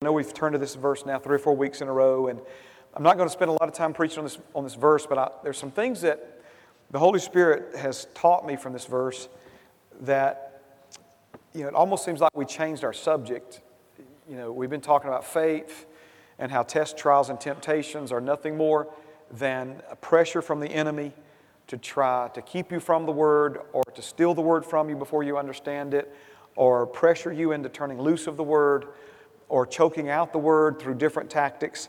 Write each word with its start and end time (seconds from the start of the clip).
I 0.00 0.04
know 0.04 0.12
we've 0.12 0.32
turned 0.32 0.52
to 0.52 0.60
this 0.60 0.76
verse 0.76 1.04
now 1.04 1.18
three 1.18 1.34
or 1.34 1.40
four 1.40 1.56
weeks 1.56 1.80
in 1.80 1.88
a 1.88 1.92
row, 1.92 2.28
and 2.28 2.40
I'm 2.94 3.02
not 3.02 3.16
going 3.16 3.28
to 3.28 3.32
spend 3.32 3.48
a 3.48 3.52
lot 3.52 3.64
of 3.64 3.72
time 3.72 3.92
preaching 3.92 4.18
on 4.18 4.24
this, 4.26 4.38
on 4.54 4.62
this 4.62 4.76
verse, 4.76 5.08
but 5.08 5.18
I, 5.18 5.28
there's 5.42 5.58
some 5.58 5.72
things 5.72 6.02
that 6.02 6.40
the 6.92 7.00
Holy 7.00 7.18
Spirit 7.18 7.74
has 7.74 8.06
taught 8.14 8.46
me 8.46 8.54
from 8.54 8.72
this 8.72 8.84
verse 8.84 9.28
that, 10.02 10.62
you 11.52 11.62
know, 11.62 11.66
it 11.66 11.74
almost 11.74 12.04
seems 12.04 12.20
like 12.20 12.30
we 12.36 12.44
changed 12.44 12.84
our 12.84 12.92
subject. 12.92 13.60
You 14.28 14.36
know, 14.36 14.52
we've 14.52 14.70
been 14.70 14.80
talking 14.80 15.08
about 15.08 15.24
faith 15.24 15.86
and 16.38 16.52
how 16.52 16.62
test 16.62 16.96
trials 16.96 17.28
and 17.28 17.40
temptations 17.40 18.12
are 18.12 18.20
nothing 18.20 18.56
more 18.56 18.86
than 19.32 19.82
a 19.90 19.96
pressure 19.96 20.42
from 20.42 20.60
the 20.60 20.68
enemy 20.68 21.12
to 21.66 21.76
try 21.76 22.30
to 22.34 22.42
keep 22.42 22.70
you 22.70 22.78
from 22.78 23.04
the 23.04 23.10
word 23.10 23.62
or 23.72 23.82
to 23.96 24.02
steal 24.02 24.32
the 24.32 24.42
word 24.42 24.64
from 24.64 24.88
you 24.88 24.94
before 24.94 25.24
you 25.24 25.36
understand 25.36 25.92
it 25.92 26.14
or 26.54 26.86
pressure 26.86 27.32
you 27.32 27.50
into 27.50 27.68
turning 27.68 28.00
loose 28.00 28.28
of 28.28 28.36
the 28.36 28.44
word 28.44 28.86
or 29.48 29.66
choking 29.66 30.08
out 30.08 30.32
the 30.32 30.38
word 30.38 30.78
through 30.78 30.94
different 30.94 31.30
tactics 31.30 31.88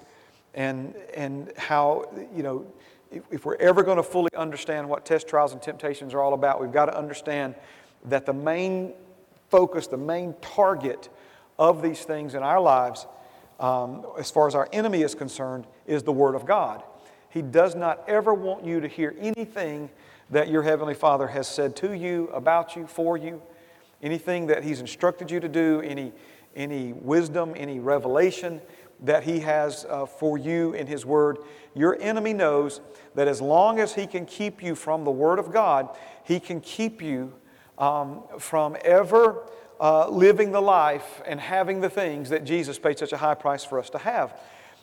and, 0.53 0.95
and 1.15 1.51
how, 1.57 2.05
you 2.35 2.43
know, 2.43 2.65
if, 3.11 3.23
if 3.31 3.45
we're 3.45 3.55
ever 3.55 3.83
going 3.83 3.97
to 3.97 4.03
fully 4.03 4.29
understand 4.35 4.87
what 4.87 5.05
test 5.05 5.27
trials 5.27 5.53
and 5.53 5.61
temptations 5.61 6.13
are 6.13 6.21
all 6.21 6.33
about, 6.33 6.61
we've 6.61 6.71
got 6.71 6.85
to 6.85 6.97
understand 6.97 7.55
that 8.05 8.25
the 8.25 8.33
main 8.33 8.93
focus, 9.49 9.87
the 9.87 9.97
main 9.97 10.35
target 10.41 11.09
of 11.57 11.81
these 11.81 12.03
things 12.03 12.35
in 12.35 12.43
our 12.43 12.59
lives, 12.59 13.07
um, 13.59 14.05
as 14.17 14.31
far 14.31 14.47
as 14.47 14.55
our 14.55 14.69
enemy 14.71 15.01
is 15.01 15.15
concerned, 15.15 15.65
is 15.85 16.03
the 16.03 16.11
Word 16.11 16.35
of 16.35 16.45
God. 16.45 16.83
He 17.29 17.41
does 17.41 17.75
not 17.75 18.03
ever 18.07 18.33
want 18.33 18.65
you 18.65 18.79
to 18.79 18.87
hear 18.87 19.15
anything 19.19 19.89
that 20.29 20.49
your 20.49 20.63
Heavenly 20.63 20.93
Father 20.93 21.27
has 21.27 21.47
said 21.47 21.75
to 21.77 21.93
you, 21.93 22.27
about 22.33 22.75
you, 22.75 22.87
for 22.87 23.17
you, 23.17 23.41
anything 24.01 24.47
that 24.47 24.63
He's 24.63 24.79
instructed 24.79 25.29
you 25.29 25.39
to 25.39 25.49
do, 25.49 25.81
any, 25.81 26.13
any 26.55 26.93
wisdom, 26.93 27.53
any 27.55 27.79
revelation 27.79 28.61
that 29.01 29.23
He 29.23 29.39
has 29.39 29.85
uh, 29.89 30.05
for 30.05 30.37
you 30.37 30.73
in 30.73 30.87
His 30.87 31.05
Word. 31.05 31.37
Your 31.73 31.99
enemy 32.01 32.33
knows 32.33 32.81
that 33.15 33.27
as 33.27 33.41
long 33.41 33.79
as 33.79 33.93
he 33.93 34.07
can 34.07 34.25
keep 34.25 34.61
you 34.61 34.75
from 34.75 35.03
the 35.03 35.11
Word 35.11 35.39
of 35.39 35.51
God, 35.51 35.89
he 36.23 36.39
can 36.39 36.61
keep 36.61 37.01
you 37.01 37.33
um, 37.77 38.23
from 38.37 38.75
ever 38.83 39.43
uh, 39.79 40.09
living 40.09 40.51
the 40.51 40.61
life 40.61 41.21
and 41.25 41.39
having 41.39 41.81
the 41.81 41.89
things 41.89 42.29
that 42.29 42.43
Jesus 42.43 42.77
paid 42.77 42.99
such 42.99 43.13
a 43.13 43.17
high 43.17 43.35
price 43.35 43.63
for 43.63 43.79
us 43.79 43.89
to 43.91 43.97
have. 43.97 44.39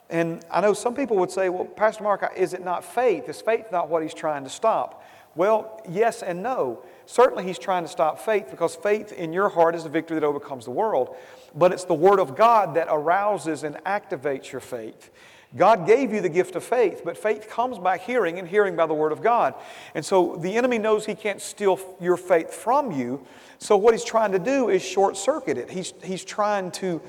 And 0.09 0.45
I 0.51 0.61
know 0.61 0.73
some 0.73 0.95
people 0.95 1.17
would 1.19 1.31
say, 1.31 1.49
well, 1.49 1.65
Pastor 1.65 2.05
Mark, 2.05 2.33
is 2.37 2.55
it 2.55 2.65
not 2.65 2.85
faith? 2.85 3.29
Is 3.29 3.41
faith 3.41 3.67
not 3.73 3.89
what 3.89 4.03
he's 4.03 4.15
trying 4.15 4.45
to 4.45 4.51
stop? 4.51 5.05
Well, 5.35 5.83
yes 5.89 6.23
and 6.23 6.43
no. 6.43 6.83
Certainly, 7.05 7.45
he's 7.45 7.59
trying 7.59 7.85
to 7.85 7.89
stop 7.89 8.19
faith 8.19 8.47
because 8.51 8.75
faith 8.75 9.13
in 9.13 9.33
your 9.33 9.49
heart 9.49 9.75
is 9.75 9.85
the 9.85 9.91
victory 9.91 10.19
that 10.19 10.27
overcomes 10.27 10.65
the 10.65 10.71
world. 10.71 11.15
But 11.57 11.73
it's 11.73 11.85
the 11.85 11.95
Word 11.95 12.21
of 12.21 12.37
God 12.37 12.75
that 12.75 12.89
arouses 12.91 13.65
and 13.65 13.77
activates 13.85 14.53
your 14.53 14.61
faith. 14.61 15.11
God 15.57 15.87
gave 15.87 16.13
you 16.13 16.21
the 16.21 16.29
gift 16.29 16.55
of 16.55 16.65
faith, 16.65 17.03
but 17.05 17.17
faith 17.17 17.49
comes 17.49 17.79
by 17.79 17.99
hearing 17.99 18.39
and 18.39 18.47
hearing 18.47 18.77
by 18.77 18.87
the 18.87 18.95
Word 18.95 19.13
of 19.13 19.23
God. 19.23 19.55
And 19.95 20.05
so 20.05 20.37
the 20.37 20.55
enemy 20.55 20.77
knows 20.77 21.07
he 21.07 21.15
can't 21.15 21.41
steal 21.41 21.81
your 22.01 22.17
faith 22.17 22.53
from 22.53 22.93
you. 22.93 23.25
So 23.59 23.77
what 23.77 23.95
he's 23.95 24.05
trying 24.05 24.33
to 24.33 24.39
do 24.39 24.69
is 24.69 24.83
short 24.83 25.17
circuit 25.17 25.57
it. 25.57 25.71
He's, 25.71 25.95
he's 26.03 26.25
trying 26.25 26.73
to, 26.73 27.01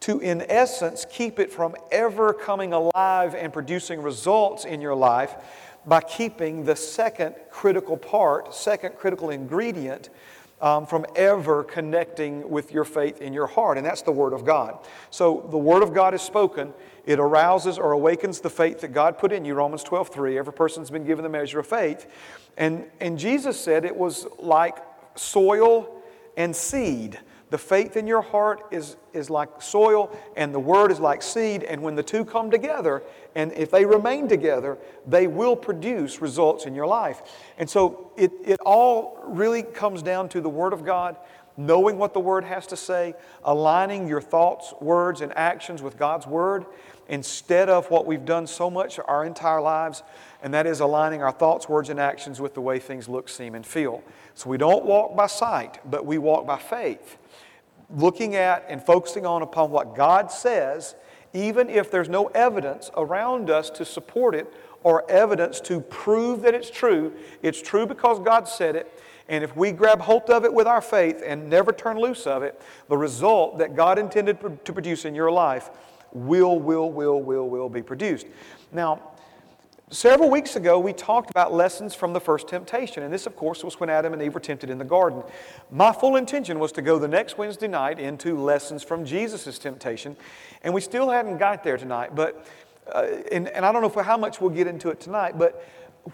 to, 0.00 0.18
in 0.18 0.44
essence, 0.48 1.06
keep 1.10 1.38
it 1.38 1.52
from 1.52 1.76
ever 1.92 2.32
coming 2.32 2.72
alive 2.72 3.34
and 3.34 3.52
producing 3.52 4.02
results 4.02 4.64
in 4.64 4.80
your 4.80 4.96
life 4.96 5.36
by 5.86 6.00
keeping 6.00 6.64
the 6.64 6.76
second 6.76 7.34
critical 7.50 7.96
part, 7.96 8.54
second 8.54 8.96
critical 8.96 9.30
ingredient 9.30 10.10
um, 10.62 10.86
from 10.86 11.04
ever 11.16 11.64
connecting 11.64 12.48
with 12.48 12.72
your 12.72 12.84
faith 12.84 13.20
in 13.20 13.32
your 13.32 13.48
heart, 13.48 13.76
and 13.76 13.84
that's 13.84 14.02
the 14.02 14.12
Word 14.12 14.32
of 14.32 14.44
God. 14.44 14.78
So 15.10 15.46
the 15.50 15.58
Word 15.58 15.82
of 15.82 15.92
God 15.92 16.14
is 16.14 16.22
spoken. 16.22 16.72
It 17.04 17.18
arouses 17.18 17.78
or 17.78 17.92
awakens 17.92 18.40
the 18.40 18.48
faith 18.48 18.80
that 18.80 18.92
God 18.94 19.18
put 19.18 19.32
in 19.32 19.44
you, 19.44 19.54
Romans 19.54 19.82
12, 19.82 20.08
3. 20.08 20.38
Every 20.38 20.52
person's 20.52 20.88
been 20.88 21.04
given 21.04 21.24
the 21.24 21.28
measure 21.28 21.58
of 21.58 21.66
faith. 21.66 22.06
And, 22.56 22.86
and 23.00 23.18
Jesus 23.18 23.60
said 23.60 23.84
it 23.84 23.96
was 23.96 24.26
like 24.38 24.78
soil 25.16 26.00
and 26.36 26.54
seed. 26.54 27.18
The 27.52 27.58
faith 27.58 27.98
in 27.98 28.06
your 28.06 28.22
heart 28.22 28.62
is, 28.70 28.96
is 29.12 29.28
like 29.28 29.60
soil, 29.60 30.10
and 30.38 30.54
the 30.54 30.58
word 30.58 30.90
is 30.90 30.98
like 30.98 31.22
seed. 31.22 31.64
And 31.64 31.82
when 31.82 31.94
the 31.94 32.02
two 32.02 32.24
come 32.24 32.50
together, 32.50 33.02
and 33.34 33.52
if 33.52 33.70
they 33.70 33.84
remain 33.84 34.26
together, 34.26 34.78
they 35.06 35.26
will 35.26 35.54
produce 35.54 36.22
results 36.22 36.64
in 36.64 36.74
your 36.74 36.86
life. 36.86 37.20
And 37.58 37.68
so 37.68 38.10
it, 38.16 38.32
it 38.42 38.58
all 38.64 39.22
really 39.26 39.62
comes 39.62 40.02
down 40.02 40.30
to 40.30 40.40
the 40.40 40.48
Word 40.48 40.72
of 40.72 40.82
God, 40.82 41.18
knowing 41.56 41.98
what 41.98 42.14
the 42.14 42.20
Word 42.20 42.44
has 42.44 42.66
to 42.68 42.76
say, 42.76 43.14
aligning 43.44 44.08
your 44.08 44.20
thoughts, 44.20 44.72
words, 44.80 45.20
and 45.20 45.36
actions 45.36 45.82
with 45.82 45.98
God's 45.98 46.26
Word 46.26 46.64
instead 47.08 47.68
of 47.68 47.90
what 47.90 48.06
we've 48.06 48.24
done 48.24 48.46
so 48.46 48.70
much 48.70 48.98
our 48.98 49.24
entire 49.24 49.60
lives, 49.60 50.02
and 50.42 50.54
that 50.54 50.66
is 50.66 50.80
aligning 50.80 51.22
our 51.22 51.32
thoughts, 51.32 51.68
words, 51.68 51.88
and 51.88 52.00
actions 52.00 52.40
with 52.40 52.54
the 52.54 52.60
way 52.60 52.78
things 52.78 53.08
look, 53.08 53.28
seem, 53.28 53.54
and 53.54 53.66
feel. 53.66 54.02
So 54.34 54.48
we 54.48 54.56
don't 54.56 54.84
walk 54.84 55.14
by 55.16 55.26
sight, 55.26 55.78
but 55.90 56.06
we 56.06 56.18
walk 56.18 56.46
by 56.46 56.58
faith 56.58 57.18
looking 57.94 58.36
at 58.36 58.64
and 58.68 58.82
focusing 58.82 59.26
on 59.26 59.42
upon 59.42 59.70
what 59.70 59.94
God 59.94 60.30
says, 60.30 60.94
even 61.32 61.68
if 61.68 61.90
there's 61.90 62.08
no 62.08 62.26
evidence 62.28 62.90
around 62.96 63.50
us 63.50 63.70
to 63.70 63.84
support 63.84 64.34
it 64.34 64.52
or 64.82 65.08
evidence 65.10 65.60
to 65.60 65.80
prove 65.80 66.42
that 66.42 66.54
it's 66.54 66.70
true. 66.70 67.12
It's 67.42 67.60
true 67.62 67.86
because 67.86 68.18
God 68.18 68.48
said 68.48 68.76
it. 68.76 69.00
And 69.28 69.44
if 69.44 69.56
we 69.56 69.72
grab 69.72 70.00
hold 70.00 70.30
of 70.30 70.44
it 70.44 70.52
with 70.52 70.66
our 70.66 70.80
faith 70.80 71.22
and 71.24 71.48
never 71.48 71.72
turn 71.72 71.98
loose 71.98 72.26
of 72.26 72.42
it, 72.42 72.60
the 72.88 72.98
result 72.98 73.58
that 73.58 73.76
God 73.76 73.98
intended 73.98 74.38
to 74.64 74.72
produce 74.72 75.04
in 75.04 75.14
your 75.14 75.30
life 75.30 75.70
will, 76.12 76.58
will, 76.58 76.90
will, 76.90 77.20
will, 77.20 77.48
will 77.48 77.68
be 77.68 77.82
produced. 77.82 78.26
Now, 78.72 79.12
Several 79.92 80.30
weeks 80.30 80.56
ago, 80.56 80.78
we 80.78 80.94
talked 80.94 81.28
about 81.28 81.52
lessons 81.52 81.94
from 81.94 82.14
the 82.14 82.20
first 82.20 82.48
temptation, 82.48 83.02
and 83.02 83.12
this, 83.12 83.26
of 83.26 83.36
course, 83.36 83.62
was 83.62 83.78
when 83.78 83.90
Adam 83.90 84.14
and 84.14 84.22
Eve 84.22 84.32
were 84.32 84.40
tempted 84.40 84.70
in 84.70 84.78
the 84.78 84.86
garden. 84.86 85.22
My 85.70 85.92
full 85.92 86.16
intention 86.16 86.58
was 86.58 86.72
to 86.72 86.80
go 86.82 86.98
the 86.98 87.08
next 87.08 87.36
Wednesday 87.36 87.68
night 87.68 88.00
into 88.00 88.40
lessons 88.40 88.82
from 88.82 89.04
Jesus' 89.04 89.58
temptation, 89.58 90.16
and 90.62 90.72
we 90.72 90.80
still 90.80 91.10
hadn't 91.10 91.36
got 91.36 91.62
there 91.62 91.76
tonight, 91.76 92.14
but, 92.14 92.46
uh, 92.90 93.06
and, 93.30 93.48
and 93.48 93.66
I 93.66 93.70
don't 93.70 93.82
know 93.82 93.90
for 93.90 94.02
how 94.02 94.16
much 94.16 94.40
we'll 94.40 94.48
get 94.48 94.66
into 94.66 94.88
it 94.88 94.98
tonight, 94.98 95.38
but 95.38 95.62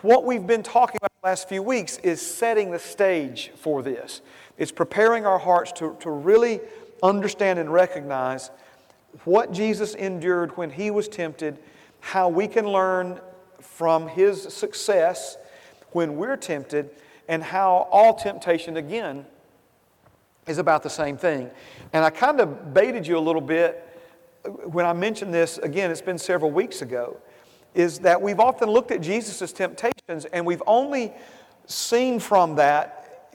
what 0.02 0.24
we've 0.24 0.44
been 0.44 0.64
talking 0.64 0.96
about 0.96 1.07
last 1.24 1.48
few 1.48 1.62
weeks 1.62 1.98
is 1.98 2.22
setting 2.22 2.70
the 2.70 2.78
stage 2.78 3.50
for 3.56 3.82
this. 3.82 4.20
It's 4.56 4.70
preparing 4.70 5.26
our 5.26 5.38
hearts 5.38 5.72
to, 5.72 5.96
to 6.00 6.10
really 6.10 6.60
understand 7.02 7.58
and 7.58 7.72
recognize 7.72 8.50
what 9.24 9.52
Jesus 9.52 9.94
endured 9.94 10.56
when 10.56 10.70
he 10.70 10.90
was 10.92 11.08
tempted, 11.08 11.58
how 12.00 12.28
we 12.28 12.46
can 12.46 12.68
learn 12.68 13.20
from 13.60 14.06
his 14.06 14.42
success 14.42 15.36
when 15.90 16.16
we're 16.16 16.36
tempted, 16.36 16.90
and 17.26 17.42
how 17.42 17.88
all 17.90 18.14
temptation, 18.14 18.76
again, 18.76 19.26
is 20.46 20.58
about 20.58 20.82
the 20.82 20.90
same 20.90 21.16
thing. 21.16 21.50
And 21.92 22.04
I 22.04 22.10
kind 22.10 22.40
of 22.40 22.72
baited 22.72 23.06
you 23.06 23.18
a 23.18 23.20
little 23.20 23.40
bit 23.40 23.84
when 24.64 24.86
I 24.86 24.92
mentioned 24.92 25.34
this, 25.34 25.58
again, 25.58 25.90
it's 25.90 26.00
been 26.00 26.18
several 26.18 26.50
weeks 26.50 26.80
ago, 26.80 27.16
is 27.78 28.00
that 28.00 28.20
we've 28.20 28.40
often 28.40 28.68
looked 28.68 28.90
at 28.90 29.00
Jesus' 29.00 29.52
temptations 29.52 30.24
and 30.32 30.44
we've 30.44 30.62
only 30.66 31.12
seen 31.66 32.18
from 32.18 32.56
that, 32.56 33.30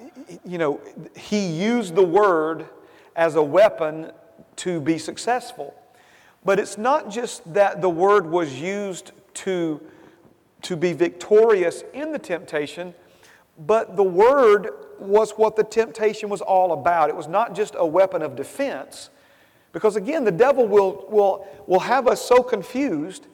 you 0.46 0.58
know, 0.58 0.82
he 1.16 1.48
used 1.48 1.96
the 1.96 2.04
word 2.04 2.68
as 3.16 3.36
a 3.36 3.42
weapon 3.42 4.12
to 4.58 4.82
be 4.82 4.98
successful. 4.98 5.74
But 6.44 6.60
it's 6.60 6.78
not 6.78 7.10
just 7.10 7.54
that 7.54 7.82
the 7.82 7.90
word 7.90 8.30
was 8.30 8.60
used 8.60 9.14
to 9.36 9.82
to 10.64 10.78
be 10.78 10.94
victorious 10.94 11.84
in 11.94 12.12
the 12.12 12.20
temptation, 12.20 12.94
but 13.60 13.96
the 13.96 14.04
word 14.04 14.70
was 14.98 15.32
what 15.32 15.56
the 15.56 15.64
temptation 15.64 16.30
was 16.30 16.42
all 16.42 16.72
about. 16.72 17.10
It 17.10 17.16
was 17.16 17.28
not 17.28 17.54
just 17.54 17.76
a 17.78 17.86
weapon 17.86 18.22
of 18.22 18.36
defense, 18.36 19.10
because 19.74 19.96
again, 19.96 20.24
the 20.24 20.32
devil 20.32 20.66
will, 20.66 21.06
will, 21.10 21.46
will 21.68 21.82
have 21.82 22.08
us 22.08 22.22
so 22.26 22.42
confused. 22.42 23.28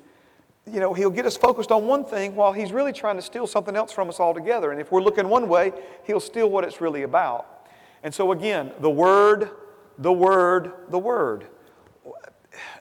You 0.71 0.79
know, 0.79 0.93
he'll 0.93 1.09
get 1.09 1.25
us 1.25 1.35
focused 1.35 1.71
on 1.71 1.87
one 1.87 2.05
thing 2.05 2.35
while 2.35 2.53
he's 2.53 2.71
really 2.71 2.93
trying 2.93 3.15
to 3.15 3.21
steal 3.21 3.47
something 3.47 3.75
else 3.75 3.91
from 3.91 4.09
us 4.09 4.19
altogether. 4.19 4.71
And 4.71 4.79
if 4.79 4.91
we're 4.91 5.01
looking 5.01 5.27
one 5.29 5.47
way, 5.47 5.73
he'll 6.05 6.19
steal 6.19 6.49
what 6.49 6.63
it's 6.63 6.81
really 6.81 7.03
about. 7.03 7.67
And 8.03 8.13
so, 8.13 8.31
again, 8.31 8.71
the 8.79 8.89
Word, 8.89 9.51
the 9.97 10.13
Word, 10.13 10.71
the 10.89 10.99
Word. 10.99 11.47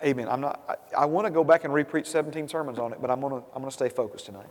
Amen. 0.03 0.29
I'm 0.29 0.41
not, 0.41 0.63
I, 0.69 1.03
I 1.03 1.05
want 1.07 1.27
to 1.27 1.31
go 1.31 1.45
back 1.45 1.65
and 1.65 1.73
repreach 1.73 2.07
17 2.07 2.49
sermons 2.49 2.79
on 2.79 2.93
it, 2.93 3.01
but 3.01 3.11
I'm 3.11 3.21
going 3.21 3.41
to, 3.41 3.49
I'm 3.55 3.61
going 3.61 3.71
to 3.71 3.75
stay 3.75 3.89
focused 3.89 4.27
tonight. 4.27 4.47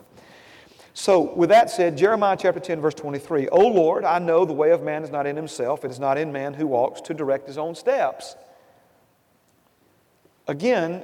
So, 0.93 1.33
with 1.35 1.49
that 1.49 1.69
said, 1.69 1.95
Jeremiah 1.95 2.35
chapter 2.39 2.59
10, 2.59 2.81
verse 2.81 2.95
23 2.95 3.49
O 3.49 3.67
Lord, 3.67 4.03
I 4.03 4.17
know 4.19 4.45
the 4.45 4.53
way 4.53 4.71
of 4.71 4.81
man 4.81 5.03
is 5.03 5.11
not 5.11 5.27
in 5.27 5.35
himself, 5.35 5.85
it 5.85 5.91
is 5.91 5.99
not 5.99 6.17
in 6.17 6.31
man 6.31 6.55
who 6.55 6.65
walks 6.65 7.01
to 7.01 7.13
direct 7.13 7.47
his 7.47 7.57
own 7.57 7.75
steps. 7.75 8.35
Again, 10.47 11.03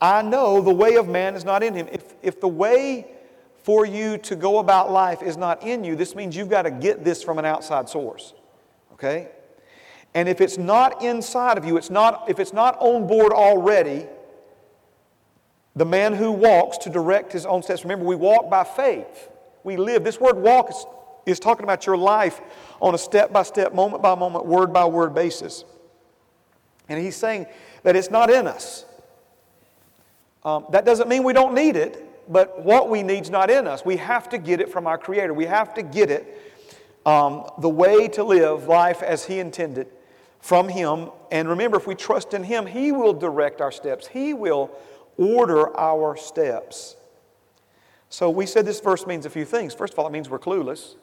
I 0.00 0.22
know 0.22 0.60
the 0.60 0.72
way 0.72 0.96
of 0.96 1.08
man 1.08 1.34
is 1.34 1.44
not 1.44 1.62
in 1.62 1.74
him. 1.74 1.88
If, 1.90 2.14
if 2.22 2.40
the 2.40 2.48
way 2.48 3.06
for 3.64 3.84
you 3.84 4.18
to 4.18 4.36
go 4.36 4.58
about 4.58 4.90
life 4.90 5.22
is 5.22 5.36
not 5.36 5.62
in 5.62 5.84
you, 5.84 5.96
this 5.96 6.14
means 6.14 6.36
you've 6.36 6.48
got 6.48 6.62
to 6.62 6.70
get 6.70 7.04
this 7.04 7.22
from 7.22 7.38
an 7.38 7.44
outside 7.44 7.88
source. 7.88 8.32
Okay? 8.92 9.28
And 10.14 10.28
if 10.28 10.40
it's 10.40 10.56
not 10.58 11.02
inside 11.02 11.58
of 11.58 11.64
you, 11.64 11.76
it's 11.76 11.90
not, 11.90 12.28
if 12.28 12.38
it's 12.38 12.52
not 12.52 12.76
on 12.80 13.06
board 13.06 13.32
already, 13.32 14.06
the 15.76 15.84
man 15.84 16.14
who 16.14 16.32
walks 16.32 16.78
to 16.78 16.90
direct 16.90 17.32
his 17.32 17.46
own 17.46 17.62
steps. 17.62 17.84
Remember, 17.84 18.04
we 18.04 18.16
walk 18.16 18.50
by 18.50 18.64
faith. 18.64 19.28
We 19.64 19.76
live. 19.76 20.02
This 20.02 20.18
word 20.18 20.36
walk 20.36 20.70
is, 20.70 20.86
is 21.26 21.38
talking 21.38 21.64
about 21.64 21.86
your 21.86 21.96
life 21.96 22.40
on 22.80 22.94
a 22.94 22.98
step 22.98 23.32
by 23.32 23.42
step, 23.42 23.74
moment 23.74 24.02
by 24.02 24.14
moment, 24.14 24.46
word 24.46 24.72
by 24.72 24.86
word 24.86 25.14
basis. 25.14 25.64
And 26.88 27.00
he's 27.00 27.16
saying 27.16 27.46
that 27.82 27.94
it's 27.94 28.10
not 28.10 28.30
in 28.30 28.46
us. 28.46 28.86
Um, 30.44 30.66
that 30.70 30.84
doesn't 30.84 31.08
mean 31.08 31.24
we 31.24 31.32
don't 31.32 31.54
need 31.54 31.76
it, 31.76 32.04
but 32.30 32.62
what 32.62 32.88
we 32.88 33.02
need 33.02 33.24
is 33.24 33.30
not 33.30 33.50
in 33.50 33.66
us. 33.66 33.84
We 33.84 33.96
have 33.96 34.28
to 34.30 34.38
get 34.38 34.60
it 34.60 34.70
from 34.70 34.86
our 34.86 34.98
Creator. 34.98 35.34
We 35.34 35.46
have 35.46 35.74
to 35.74 35.82
get 35.82 36.10
it, 36.10 36.40
um, 37.04 37.48
the 37.58 37.68
way 37.68 38.08
to 38.08 38.24
live 38.24 38.68
life 38.68 39.02
as 39.02 39.24
He 39.24 39.38
intended 39.40 39.88
from 40.40 40.68
Him. 40.68 41.10
And 41.30 41.48
remember, 41.48 41.76
if 41.76 41.86
we 41.86 41.94
trust 41.94 42.34
in 42.34 42.44
Him, 42.44 42.66
He 42.66 42.92
will 42.92 43.12
direct 43.12 43.60
our 43.60 43.72
steps, 43.72 44.06
He 44.06 44.34
will 44.34 44.70
order 45.16 45.76
our 45.76 46.16
steps. 46.16 46.96
So 48.10 48.30
we 48.30 48.46
said 48.46 48.64
this 48.64 48.80
verse 48.80 49.06
means 49.06 49.26
a 49.26 49.30
few 49.30 49.44
things. 49.44 49.74
First 49.74 49.92
of 49.92 49.98
all, 49.98 50.06
it 50.06 50.12
means 50.12 50.30
we're 50.30 50.38
clueless. 50.38 50.94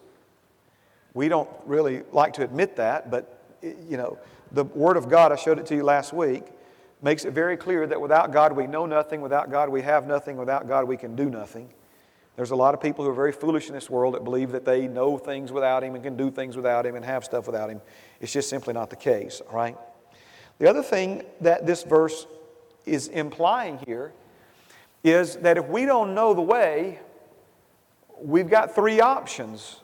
We 1.14 1.30
don't 1.30 1.50
really 1.66 2.02
like 2.12 2.34
to 2.34 2.44
admit 2.44 2.76
that, 2.78 3.12
but 3.12 3.40
you 3.62 3.98
know, 3.98 4.18
the 4.52 4.64
Word 4.64 4.98
of 4.98 5.10
God, 5.10 5.32
I 5.32 5.36
showed 5.36 5.60
it 5.60 5.66
to 5.68 5.76
you 5.76 5.84
last 5.84 6.14
week, 6.14 6.46
makes 7.06 7.24
it 7.24 7.34
very 7.34 7.56
clear 7.56 7.86
that 7.86 8.02
without 8.02 8.32
God 8.32 8.54
we 8.54 8.66
know 8.66 8.88
nothing, 8.88 9.22
without 9.22 9.52
God 9.52 9.70
we 9.70 9.84
have 9.84 10.08
nothing, 10.08 10.38
without 10.38 10.68
God 10.68 10.88
we 10.88 10.98
can 10.98 11.16
do 11.16 11.30
nothing. 11.30 11.70
There's 12.36 12.50
a 12.50 12.56
lot 12.56 12.74
of 12.74 12.82
people 12.82 13.06
who 13.06 13.12
are 13.12 13.14
very 13.14 13.32
foolish 13.32 13.68
in 13.68 13.76
this 13.76 13.92
world 13.92 14.16
that 14.16 14.24
believe 14.24 14.52
that 14.54 14.66
they 14.66 14.88
know 14.88 15.20
things 15.20 15.52
without 15.52 15.84
Him 15.84 15.94
and 15.94 16.04
can 16.04 16.18
do 16.18 16.32
things 16.32 16.56
without 16.56 16.84
Him 16.84 16.96
and 16.96 17.06
have 17.06 17.24
stuff 17.24 17.46
without 17.46 17.70
Him. 17.70 17.80
It's 18.20 18.34
just 18.34 18.50
simply 18.50 18.74
not 18.74 18.90
the 18.90 18.96
case, 18.96 19.40
right? 19.54 19.78
The 20.58 20.68
other 20.68 20.82
thing 20.82 21.22
that 21.42 21.68
this 21.68 21.84
verse 21.84 22.26
is 22.88 23.08
implying 23.10 23.78
here 23.86 24.12
is 25.04 25.36
that 25.38 25.60
if 25.60 25.68
we 25.68 25.86
don't 25.86 26.16
know 26.16 26.34
the 26.34 26.42
way, 26.42 27.02
we've 28.20 28.50
got 28.50 28.74
three 28.74 29.00
options 29.00 29.82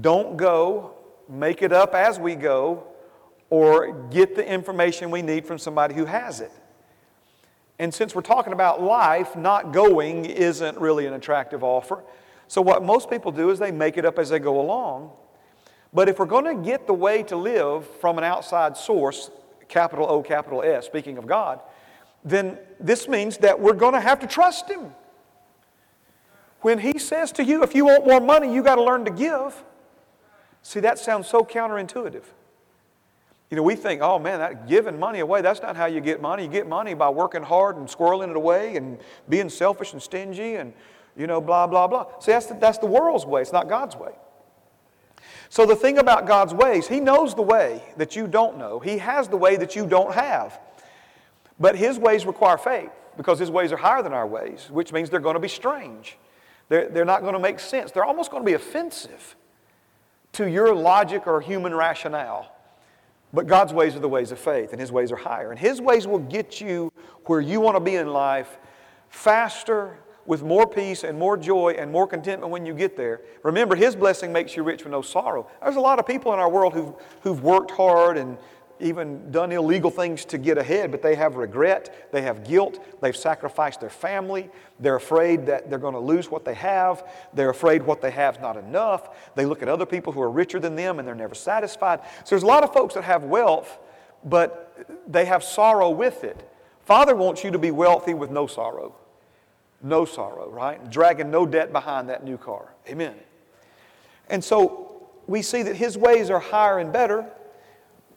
don't 0.00 0.36
go, 0.36 0.94
make 1.28 1.60
it 1.60 1.72
up 1.72 1.92
as 1.92 2.20
we 2.20 2.36
go, 2.36 2.84
or 3.50 4.08
get 4.10 4.34
the 4.34 4.46
information 4.46 5.10
we 5.10 5.22
need 5.22 5.46
from 5.46 5.58
somebody 5.58 5.94
who 5.94 6.04
has 6.04 6.40
it. 6.40 6.52
And 7.78 7.92
since 7.92 8.14
we're 8.14 8.22
talking 8.22 8.52
about 8.52 8.82
life, 8.82 9.36
not 9.36 9.72
going 9.72 10.24
isn't 10.24 10.78
really 10.78 11.06
an 11.06 11.12
attractive 11.12 11.62
offer. 11.62 12.02
So, 12.48 12.62
what 12.62 12.82
most 12.82 13.10
people 13.10 13.32
do 13.32 13.50
is 13.50 13.58
they 13.58 13.72
make 13.72 13.98
it 13.98 14.04
up 14.04 14.18
as 14.18 14.30
they 14.30 14.38
go 14.38 14.60
along. 14.60 15.10
But 15.92 16.08
if 16.08 16.18
we're 16.18 16.26
going 16.26 16.44
to 16.44 16.62
get 16.62 16.86
the 16.86 16.94
way 16.94 17.22
to 17.24 17.36
live 17.36 17.86
from 18.00 18.18
an 18.18 18.24
outside 18.24 18.76
source, 18.76 19.30
capital 19.68 20.06
O, 20.08 20.22
capital 20.22 20.62
S, 20.62 20.86
speaking 20.86 21.18
of 21.18 21.26
God, 21.26 21.60
then 22.24 22.58
this 22.80 23.08
means 23.08 23.38
that 23.38 23.58
we're 23.58 23.72
going 23.72 23.94
to 23.94 24.00
have 24.00 24.20
to 24.20 24.26
trust 24.26 24.70
Him. 24.70 24.92
When 26.60 26.78
He 26.78 26.98
says 26.98 27.30
to 27.32 27.44
you, 27.44 27.62
if 27.62 27.74
you 27.74 27.86
want 27.86 28.06
more 28.06 28.20
money, 28.20 28.52
you 28.52 28.62
got 28.62 28.76
to 28.76 28.82
learn 28.82 29.04
to 29.04 29.10
give. 29.10 29.62
See, 30.62 30.80
that 30.80 30.98
sounds 30.98 31.28
so 31.28 31.42
counterintuitive. 31.42 32.24
You 33.50 33.56
know, 33.56 33.62
we 33.62 33.76
think, 33.76 34.02
oh 34.02 34.18
man, 34.18 34.40
that 34.40 34.66
giving 34.66 34.98
money 34.98 35.20
away, 35.20 35.40
that's 35.40 35.62
not 35.62 35.76
how 35.76 35.86
you 35.86 36.00
get 36.00 36.20
money. 36.20 36.44
You 36.44 36.48
get 36.48 36.66
money 36.66 36.94
by 36.94 37.08
working 37.08 37.42
hard 37.42 37.76
and 37.76 37.86
squirreling 37.86 38.30
it 38.30 38.36
away 38.36 38.76
and 38.76 38.98
being 39.28 39.48
selfish 39.48 39.92
and 39.92 40.02
stingy 40.02 40.56
and, 40.56 40.72
you 41.16 41.26
know, 41.26 41.40
blah, 41.40 41.66
blah, 41.66 41.86
blah. 41.86 42.06
See, 42.18 42.32
that's 42.32 42.46
the, 42.46 42.54
that's 42.54 42.78
the 42.78 42.86
world's 42.86 43.24
way, 43.24 43.42
it's 43.42 43.52
not 43.52 43.68
God's 43.68 43.96
way. 43.96 44.12
So 45.48 45.64
the 45.64 45.76
thing 45.76 45.98
about 45.98 46.26
God's 46.26 46.52
ways, 46.52 46.88
He 46.88 46.98
knows 46.98 47.34
the 47.34 47.42
way 47.42 47.82
that 47.96 48.16
you 48.16 48.26
don't 48.26 48.58
know, 48.58 48.80
He 48.80 48.98
has 48.98 49.28
the 49.28 49.36
way 49.36 49.56
that 49.56 49.76
you 49.76 49.86
don't 49.86 50.12
have. 50.12 50.58
But 51.60 51.76
His 51.76 51.98
ways 51.98 52.26
require 52.26 52.58
faith 52.58 52.90
because 53.16 53.38
His 53.38 53.50
ways 53.50 53.70
are 53.70 53.76
higher 53.76 54.02
than 54.02 54.12
our 54.12 54.26
ways, 54.26 54.68
which 54.70 54.92
means 54.92 55.08
they're 55.08 55.20
going 55.20 55.34
to 55.34 55.40
be 55.40 55.48
strange. 55.48 56.18
They're, 56.68 56.88
they're 56.88 57.04
not 57.04 57.20
going 57.20 57.34
to 57.34 57.38
make 57.38 57.60
sense. 57.60 57.92
They're 57.92 58.04
almost 58.04 58.32
going 58.32 58.42
to 58.42 58.46
be 58.46 58.54
offensive 58.54 59.36
to 60.32 60.50
your 60.50 60.74
logic 60.74 61.28
or 61.28 61.40
human 61.40 61.72
rationale. 61.72 62.52
But 63.32 63.46
God's 63.46 63.72
ways 63.72 63.96
are 63.96 64.00
the 64.00 64.08
ways 64.08 64.32
of 64.32 64.38
faith, 64.38 64.72
and 64.72 64.80
His 64.80 64.92
ways 64.92 65.12
are 65.12 65.16
higher. 65.16 65.50
And 65.50 65.58
His 65.58 65.80
ways 65.80 66.06
will 66.06 66.20
get 66.20 66.60
you 66.60 66.92
where 67.24 67.40
you 67.40 67.60
want 67.60 67.76
to 67.76 67.80
be 67.80 67.96
in 67.96 68.08
life 68.08 68.58
faster, 69.08 69.98
with 70.26 70.42
more 70.42 70.66
peace 70.66 71.04
and 71.04 71.18
more 71.18 71.36
joy 71.36 71.76
and 71.78 71.90
more 71.90 72.06
contentment 72.06 72.50
when 72.50 72.66
you 72.66 72.74
get 72.74 72.96
there. 72.96 73.20
Remember, 73.42 73.76
His 73.76 73.94
blessing 73.94 74.32
makes 74.32 74.56
you 74.56 74.62
rich 74.62 74.82
with 74.82 74.90
no 74.90 75.02
sorrow. 75.02 75.48
There's 75.62 75.76
a 75.76 75.80
lot 75.80 75.98
of 75.98 76.06
people 76.06 76.32
in 76.32 76.38
our 76.38 76.50
world 76.50 76.74
who've, 76.74 76.94
who've 77.22 77.42
worked 77.42 77.70
hard 77.70 78.16
and 78.16 78.36
even 78.80 79.30
done 79.30 79.52
illegal 79.52 79.90
things 79.90 80.24
to 80.26 80.38
get 80.38 80.58
ahead, 80.58 80.90
but 80.90 81.02
they 81.02 81.14
have 81.14 81.36
regret, 81.36 82.10
they 82.12 82.22
have 82.22 82.44
guilt, 82.44 82.84
they've 83.00 83.16
sacrificed 83.16 83.80
their 83.80 83.90
family, 83.90 84.50
they're 84.80 84.96
afraid 84.96 85.46
that 85.46 85.70
they're 85.70 85.78
going 85.78 85.94
to 85.94 86.00
lose 86.00 86.30
what 86.30 86.44
they 86.44 86.54
have, 86.54 87.08
they're 87.32 87.50
afraid 87.50 87.82
what 87.82 88.00
they 88.00 88.10
have 88.10 88.36
is 88.36 88.40
not 88.40 88.56
enough. 88.56 89.34
They 89.34 89.46
look 89.46 89.62
at 89.62 89.68
other 89.68 89.86
people 89.86 90.12
who 90.12 90.20
are 90.20 90.30
richer 90.30 90.60
than 90.60 90.76
them 90.76 90.98
and 90.98 91.08
they're 91.08 91.14
never 91.14 91.34
satisfied. 91.34 92.00
So 92.24 92.30
there's 92.30 92.42
a 92.42 92.46
lot 92.46 92.64
of 92.64 92.72
folks 92.72 92.94
that 92.94 93.04
have 93.04 93.24
wealth, 93.24 93.78
but 94.24 94.86
they 95.06 95.24
have 95.24 95.42
sorrow 95.42 95.90
with 95.90 96.24
it. 96.24 96.48
Father 96.84 97.16
wants 97.16 97.42
you 97.42 97.50
to 97.50 97.58
be 97.58 97.70
wealthy 97.70 98.14
with 98.14 98.30
no 98.30 98.46
sorrow. 98.46 98.94
No 99.82 100.04
sorrow, 100.04 100.48
right? 100.50 100.90
Dragging 100.90 101.30
no 101.30 101.46
debt 101.46 101.72
behind 101.72 102.08
that 102.08 102.24
new 102.24 102.38
car. 102.38 102.72
Amen. 102.88 103.14
And 104.28 104.42
so 104.42 105.08
we 105.26 105.42
see 105.42 105.62
that 105.62 105.76
His 105.76 105.98
ways 105.98 106.30
are 106.30 106.38
higher 106.38 106.78
and 106.78 106.92
better. 106.92 107.26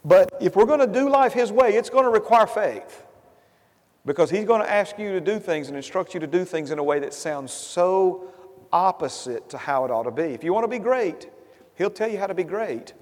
But 0.04 0.38
if 0.40 0.56
we're 0.56 0.66
going 0.66 0.80
to 0.80 0.88
do 0.88 1.10
life 1.10 1.34
His 1.34 1.52
way, 1.52 1.76
it's 1.76 1.90
going 1.90 2.06
to 2.06 2.10
require 2.10 2.48
faith. 2.48 3.04
Because 4.06 4.30
He's 4.30 4.46
going 4.46 4.62
to 4.62 4.70
ask 4.70 4.98
you 4.98 5.12
to 5.12 5.22
do 5.22 5.40
things 5.40 5.68
and 5.68 5.78
instruct 5.78 6.14
you 6.14 6.20
to 6.20 6.28
do 6.28 6.46
things 6.46 6.72
in 6.72 6.80
a 6.80 6.84
way 6.84 7.00
that 7.00 7.14
sounds 7.14 7.52
so 7.52 8.34
opposite 8.72 9.50
to 9.50 9.58
how 9.58 9.86
it 9.86 9.92
ought 9.92 10.04
to 10.04 10.12
be. 10.12 10.24
If 10.24 10.44
you 10.44 10.54
want 10.54 10.64
to 10.64 10.70
be 10.70 10.80
great, 10.80 11.30
He'll 11.76 11.90
tell 11.90 12.10
you 12.10 12.18
how 12.18 12.28
to 12.28 12.34
be 12.34 12.44
great. 12.44 12.94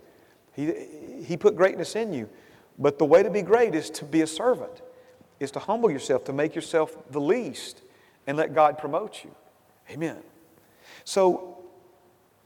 He, 0.53 0.73
he 1.23 1.37
put 1.37 1.55
greatness 1.55 1.95
in 1.95 2.13
you. 2.13 2.29
But 2.79 2.99
the 2.99 3.05
way 3.05 3.23
to 3.23 3.29
be 3.29 3.41
great 3.41 3.73
is 3.73 3.89
to 3.91 4.05
be 4.05 4.21
a 4.21 4.27
servant, 4.27 4.81
is 5.39 5.51
to 5.51 5.59
humble 5.59 5.89
yourself, 5.89 6.23
to 6.25 6.33
make 6.33 6.55
yourself 6.55 6.95
the 7.11 7.21
least, 7.21 7.81
and 8.27 8.37
let 8.37 8.53
God 8.53 8.77
promote 8.77 9.23
you. 9.23 9.33
Amen. 9.89 10.17
So, 11.03 11.57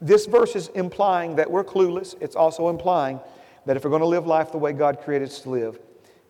this 0.00 0.26
verse 0.26 0.56
is 0.56 0.68
implying 0.68 1.36
that 1.36 1.50
we're 1.50 1.64
clueless. 1.64 2.14
It's 2.20 2.34
also 2.34 2.68
implying 2.68 3.20
that 3.66 3.76
if 3.76 3.84
we're 3.84 3.90
going 3.90 4.02
to 4.02 4.06
live 4.06 4.26
life 4.26 4.52
the 4.52 4.58
way 4.58 4.72
God 4.72 5.00
created 5.00 5.28
us 5.28 5.40
to 5.40 5.50
live, 5.50 5.78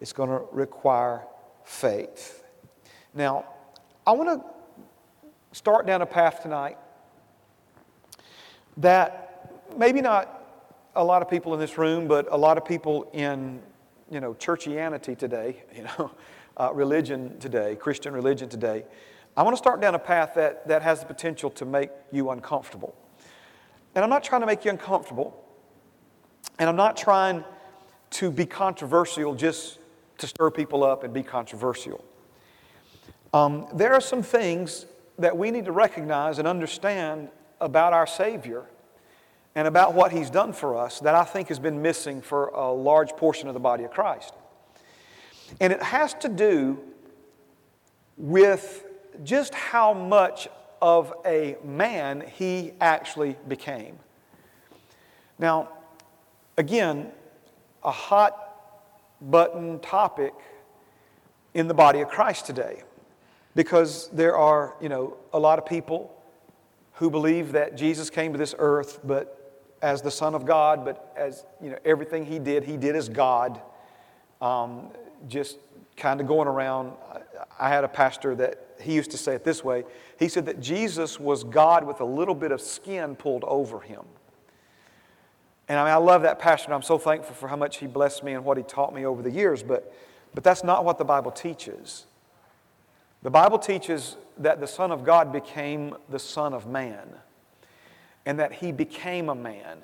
it's 0.00 0.12
going 0.12 0.28
to 0.28 0.44
require 0.52 1.22
faith. 1.64 2.44
Now, 3.14 3.46
I 4.06 4.12
want 4.12 4.40
to 4.40 5.56
start 5.56 5.86
down 5.86 6.02
a 6.02 6.06
path 6.06 6.42
tonight 6.42 6.78
that 8.78 9.52
maybe 9.76 10.00
not 10.00 10.42
a 10.94 11.04
lot 11.04 11.22
of 11.22 11.30
people 11.30 11.54
in 11.54 11.60
this 11.60 11.78
room, 11.78 12.06
but 12.08 12.26
a 12.30 12.36
lot 12.36 12.58
of 12.58 12.64
people 12.64 13.08
in, 13.12 13.62
you 14.10 14.20
know, 14.20 14.34
churchianity 14.34 15.16
today, 15.16 15.62
you 15.76 15.84
know, 15.84 16.10
uh, 16.56 16.70
religion 16.72 17.38
today, 17.38 17.76
Christian 17.76 18.12
religion 18.12 18.48
today. 18.48 18.84
I 19.36 19.42
want 19.42 19.54
to 19.54 19.58
start 19.58 19.80
down 19.80 19.94
a 19.94 19.98
path 19.98 20.32
that, 20.34 20.68
that 20.68 20.82
has 20.82 21.00
the 21.00 21.06
potential 21.06 21.48
to 21.50 21.64
make 21.64 21.90
you 22.10 22.30
uncomfortable. 22.30 22.94
And 23.94 24.04
I'm 24.04 24.10
not 24.10 24.22
trying 24.22 24.42
to 24.42 24.46
make 24.46 24.64
you 24.64 24.70
uncomfortable. 24.70 25.41
And 26.58 26.68
I'm 26.68 26.76
not 26.76 26.96
trying 26.96 27.44
to 28.10 28.30
be 28.30 28.46
controversial 28.46 29.34
just 29.34 29.78
to 30.18 30.26
stir 30.26 30.50
people 30.50 30.84
up 30.84 31.02
and 31.04 31.12
be 31.12 31.22
controversial. 31.22 32.04
Um, 33.32 33.66
there 33.72 33.94
are 33.94 34.00
some 34.00 34.22
things 34.22 34.86
that 35.18 35.36
we 35.36 35.50
need 35.50 35.64
to 35.64 35.72
recognize 35.72 36.38
and 36.38 36.46
understand 36.46 37.28
about 37.60 37.92
our 37.92 38.06
Savior 38.06 38.64
and 39.54 39.66
about 39.66 39.94
what 39.94 40.12
He's 40.12 40.30
done 40.30 40.52
for 40.52 40.76
us 40.76 41.00
that 41.00 41.14
I 41.14 41.24
think 41.24 41.48
has 41.48 41.58
been 41.58 41.80
missing 41.80 42.20
for 42.20 42.48
a 42.48 42.70
large 42.70 43.10
portion 43.12 43.48
of 43.48 43.54
the 43.54 43.60
body 43.60 43.84
of 43.84 43.90
Christ. 43.90 44.32
And 45.60 45.72
it 45.72 45.82
has 45.82 46.14
to 46.14 46.28
do 46.28 46.78
with 48.16 48.84
just 49.24 49.54
how 49.54 49.92
much 49.92 50.48
of 50.80 51.12
a 51.24 51.56
man 51.64 52.22
He 52.34 52.72
actually 52.80 53.36
became. 53.48 53.98
Now, 55.38 55.68
again, 56.62 57.10
a 57.82 57.90
hot 57.90 58.38
button 59.20 59.80
topic 59.80 60.32
in 61.54 61.66
the 61.66 61.74
body 61.74 62.00
of 62.00 62.08
Christ 62.08 62.46
today 62.46 62.84
because 63.56 64.08
there 64.10 64.36
are, 64.36 64.74
you 64.80 64.88
know, 64.88 65.16
a 65.32 65.38
lot 65.40 65.58
of 65.58 65.66
people 65.66 66.16
who 66.94 67.10
believe 67.10 67.50
that 67.52 67.76
Jesus 67.76 68.10
came 68.10 68.30
to 68.32 68.38
this 68.38 68.54
earth 68.58 69.00
but 69.02 69.38
as 69.82 70.02
the 70.02 70.10
Son 70.10 70.36
of 70.36 70.46
God, 70.46 70.84
but 70.84 71.12
as, 71.16 71.44
you 71.60 71.70
know, 71.70 71.78
everything 71.84 72.24
he 72.24 72.38
did, 72.38 72.62
he 72.62 72.76
did 72.76 72.94
as 72.94 73.08
God. 73.08 73.60
Um, 74.40 74.90
just 75.26 75.58
kind 75.96 76.20
of 76.20 76.28
going 76.28 76.46
around. 76.46 76.92
I 77.58 77.68
had 77.70 77.82
a 77.82 77.88
pastor 77.88 78.36
that 78.36 78.76
he 78.80 78.94
used 78.94 79.10
to 79.10 79.18
say 79.18 79.34
it 79.34 79.42
this 79.42 79.64
way. 79.64 79.82
He 80.16 80.28
said 80.28 80.46
that 80.46 80.60
Jesus 80.60 81.18
was 81.18 81.42
God 81.42 81.84
with 81.84 82.00
a 82.00 82.04
little 82.04 82.36
bit 82.36 82.52
of 82.52 82.60
skin 82.60 83.16
pulled 83.16 83.42
over 83.44 83.80
him. 83.80 84.04
And 85.68 85.78
I 85.78 85.84
mean, 85.84 85.94
I 85.94 85.96
love 85.96 86.22
that 86.22 86.38
pastor. 86.38 86.72
I'm 86.72 86.82
so 86.82 86.98
thankful 86.98 87.34
for 87.34 87.48
how 87.48 87.56
much 87.56 87.78
he 87.78 87.86
blessed 87.86 88.24
me 88.24 88.32
and 88.32 88.44
what 88.44 88.56
he 88.56 88.62
taught 88.62 88.94
me 88.94 89.06
over 89.06 89.22
the 89.22 89.30
years, 89.30 89.62
but, 89.62 89.94
but 90.34 90.44
that's 90.44 90.64
not 90.64 90.84
what 90.84 90.98
the 90.98 91.04
Bible 91.04 91.30
teaches. 91.30 92.06
The 93.22 93.30
Bible 93.30 93.58
teaches 93.58 94.16
that 94.38 94.60
the 94.60 94.66
Son 94.66 94.90
of 94.90 95.04
God 95.04 95.32
became 95.32 95.94
the 96.08 96.18
Son 96.18 96.52
of 96.52 96.66
Man 96.66 97.08
and 98.26 98.38
that 98.38 98.52
he 98.52 98.72
became 98.72 99.28
a 99.28 99.34
man. 99.34 99.78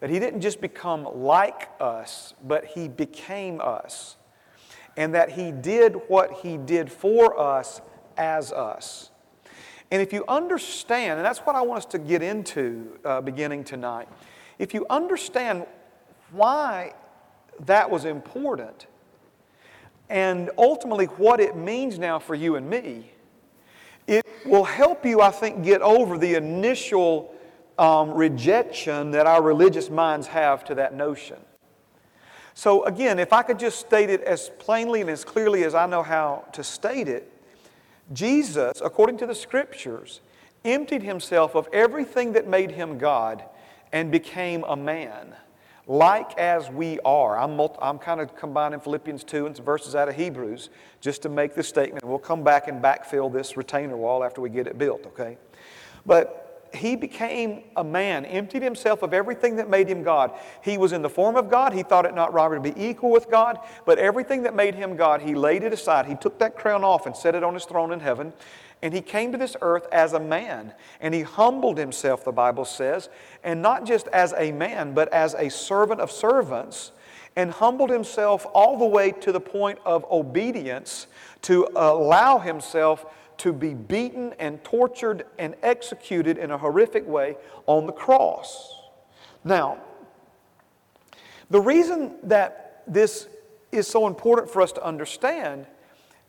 That 0.00 0.10
he 0.10 0.20
didn't 0.20 0.40
just 0.40 0.60
become 0.60 1.04
like 1.04 1.68
us, 1.80 2.34
but 2.46 2.64
he 2.64 2.88
became 2.88 3.60
us. 3.60 4.16
And 4.96 5.14
that 5.14 5.30
he 5.30 5.50
did 5.52 5.94
what 6.08 6.32
he 6.32 6.56
did 6.56 6.90
for 6.90 7.38
us 7.38 7.80
as 8.16 8.52
us. 8.52 9.10
And 9.90 10.02
if 10.02 10.12
you 10.12 10.24
understand, 10.28 11.18
and 11.18 11.24
that's 11.24 11.40
what 11.40 11.56
I 11.56 11.62
want 11.62 11.78
us 11.78 11.86
to 11.86 11.98
get 11.98 12.22
into 12.22 12.98
uh, 13.04 13.20
beginning 13.20 13.64
tonight, 13.64 14.08
if 14.58 14.74
you 14.74 14.86
understand 14.90 15.66
why 16.32 16.94
that 17.60 17.90
was 17.90 18.04
important 18.04 18.86
and 20.08 20.50
ultimately 20.56 21.06
what 21.06 21.40
it 21.40 21.56
means 21.56 21.98
now 21.98 22.18
for 22.18 22.34
you 22.34 22.56
and 22.56 22.68
me, 22.68 23.10
it 24.06 24.24
will 24.46 24.64
help 24.64 25.04
you, 25.04 25.20
I 25.20 25.30
think, 25.30 25.62
get 25.62 25.82
over 25.82 26.16
the 26.16 26.34
initial 26.34 27.34
um, 27.78 28.10
rejection 28.12 29.10
that 29.10 29.26
our 29.26 29.42
religious 29.42 29.90
minds 29.90 30.26
have 30.28 30.64
to 30.64 30.74
that 30.76 30.94
notion. 30.94 31.36
So, 32.54 32.84
again, 32.84 33.18
if 33.18 33.32
I 33.32 33.42
could 33.42 33.58
just 33.58 33.78
state 33.78 34.10
it 34.10 34.22
as 34.22 34.50
plainly 34.58 35.00
and 35.02 35.10
as 35.10 35.24
clearly 35.24 35.62
as 35.62 35.74
I 35.74 35.86
know 35.86 36.02
how 36.02 36.44
to 36.54 36.64
state 36.64 37.06
it, 37.06 37.30
Jesus, 38.12 38.80
according 38.82 39.18
to 39.18 39.26
the 39.26 39.34
scriptures, 39.34 40.20
emptied 40.64 41.02
himself 41.02 41.54
of 41.54 41.68
everything 41.72 42.32
that 42.32 42.48
made 42.48 42.72
him 42.72 42.98
God 42.98 43.44
and 43.92 44.10
became 44.10 44.64
a 44.64 44.76
man, 44.76 45.34
like 45.86 46.38
as 46.38 46.70
we 46.70 46.98
are. 47.00 47.38
I'm, 47.38 47.56
multi- 47.56 47.78
I'm 47.80 47.98
kind 47.98 48.20
of 48.20 48.36
combining 48.36 48.80
Philippians 48.80 49.24
2 49.24 49.46
and 49.46 49.56
some 49.56 49.64
verses 49.64 49.94
out 49.94 50.08
of 50.08 50.16
Hebrews 50.16 50.70
just 51.00 51.22
to 51.22 51.28
make 51.28 51.54
this 51.54 51.68
statement. 51.68 52.04
We'll 52.04 52.18
come 52.18 52.44
back 52.44 52.68
and 52.68 52.82
backfill 52.82 53.32
this 53.32 53.56
retainer 53.56 53.96
wall 53.96 54.22
after 54.22 54.40
we 54.40 54.50
get 54.50 54.66
it 54.66 54.78
built, 54.78 55.06
okay? 55.06 55.38
But 56.04 56.48
he 56.74 56.96
became 56.96 57.62
a 57.76 57.84
man, 57.84 58.24
emptied 58.26 58.62
himself 58.62 59.02
of 59.02 59.14
everything 59.14 59.56
that 59.56 59.68
made 59.68 59.88
him 59.88 60.02
God. 60.02 60.32
He 60.62 60.78
was 60.78 60.92
in 60.92 61.02
the 61.02 61.08
form 61.08 61.36
of 61.36 61.50
God. 61.50 61.72
He 61.72 61.82
thought 61.82 62.04
it 62.04 62.14
not 62.14 62.32
robbery 62.32 62.58
to 62.58 62.74
be 62.74 62.88
equal 62.88 63.10
with 63.10 63.30
God, 63.30 63.58
but 63.86 63.98
everything 63.98 64.42
that 64.42 64.54
made 64.54 64.74
him 64.74 64.96
God, 64.96 65.22
he 65.22 65.34
laid 65.34 65.62
it 65.62 65.72
aside. 65.72 66.06
He 66.06 66.14
took 66.14 66.38
that 66.38 66.56
crown 66.56 66.84
off 66.84 67.06
and 67.06 67.16
set 67.16 67.34
it 67.34 67.42
on 67.42 67.54
his 67.54 67.64
throne 67.64 67.92
in 67.92 68.00
heaven. 68.00 68.32
And 68.82 68.94
he 68.94 69.00
came 69.00 69.32
to 69.32 69.38
this 69.38 69.56
earth 69.60 69.86
as 69.90 70.12
a 70.12 70.20
man. 70.20 70.72
And 71.00 71.12
he 71.14 71.22
humbled 71.22 71.78
himself, 71.78 72.24
the 72.24 72.32
Bible 72.32 72.64
says, 72.64 73.08
and 73.42 73.60
not 73.60 73.84
just 73.84 74.08
as 74.08 74.32
a 74.36 74.52
man, 74.52 74.94
but 74.94 75.12
as 75.12 75.34
a 75.34 75.50
servant 75.50 76.00
of 76.00 76.10
servants, 76.10 76.92
and 77.36 77.50
humbled 77.50 77.90
himself 77.90 78.46
all 78.52 78.78
the 78.78 78.86
way 78.86 79.12
to 79.12 79.32
the 79.32 79.40
point 79.40 79.78
of 79.84 80.04
obedience 80.10 81.06
to 81.42 81.68
allow 81.76 82.38
himself 82.38 83.06
to 83.38 83.52
be 83.52 83.74
beaten 83.74 84.34
and 84.38 84.62
tortured 84.64 85.24
and 85.38 85.54
executed 85.62 86.38
in 86.38 86.50
a 86.50 86.58
horrific 86.58 87.06
way 87.06 87.36
on 87.66 87.86
the 87.86 87.92
cross. 87.92 88.74
Now, 89.44 89.78
the 91.48 91.60
reason 91.60 92.16
that 92.24 92.82
this 92.86 93.28
is 93.70 93.86
so 93.86 94.06
important 94.06 94.50
for 94.50 94.60
us 94.60 94.72
to 94.72 94.84
understand 94.84 95.66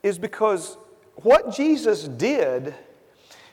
is 0.04 0.20
because 0.20 0.78
what 1.24 1.56
Jesus 1.56 2.08
did, 2.08 2.74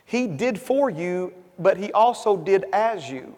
He 0.05 0.27
did 0.27 0.59
for 0.59 0.89
you, 0.89 1.33
but 1.59 1.77
He 1.77 1.91
also 1.91 2.37
did 2.37 2.65
as 2.73 3.09
you. 3.09 3.35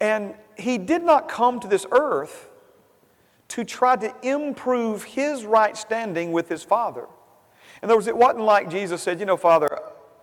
And 0.00 0.34
He 0.56 0.78
did 0.78 1.02
not 1.02 1.28
come 1.28 1.60
to 1.60 1.68
this 1.68 1.86
earth 1.90 2.48
to 3.48 3.64
try 3.64 3.96
to 3.96 4.14
improve 4.22 5.04
His 5.04 5.44
right 5.44 5.76
standing 5.76 6.32
with 6.32 6.48
His 6.48 6.62
Father. 6.62 7.06
In 7.82 7.88
other 7.88 7.96
words, 7.96 8.06
it 8.06 8.16
wasn't 8.16 8.44
like 8.44 8.70
Jesus 8.70 9.02
said, 9.02 9.20
You 9.20 9.26
know, 9.26 9.36
Father, 9.36 9.78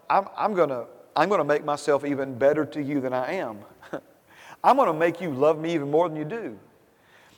I'm, 0.09 0.27
I'm 0.35 0.53
going 0.53 0.69
to 0.69 0.87
I'm 1.15 1.29
to 1.29 1.43
make 1.43 1.65
myself 1.65 2.05
even 2.05 2.37
better 2.37 2.65
to 2.65 2.81
you 2.81 3.01
than 3.01 3.13
I 3.13 3.33
am. 3.33 3.59
I'm 4.63 4.75
going 4.75 4.87
to 4.87 4.97
make 4.97 5.19
you 5.19 5.31
love 5.31 5.59
me 5.59 5.73
even 5.73 5.91
more 5.91 6.07
than 6.07 6.17
you 6.17 6.25
do. 6.25 6.57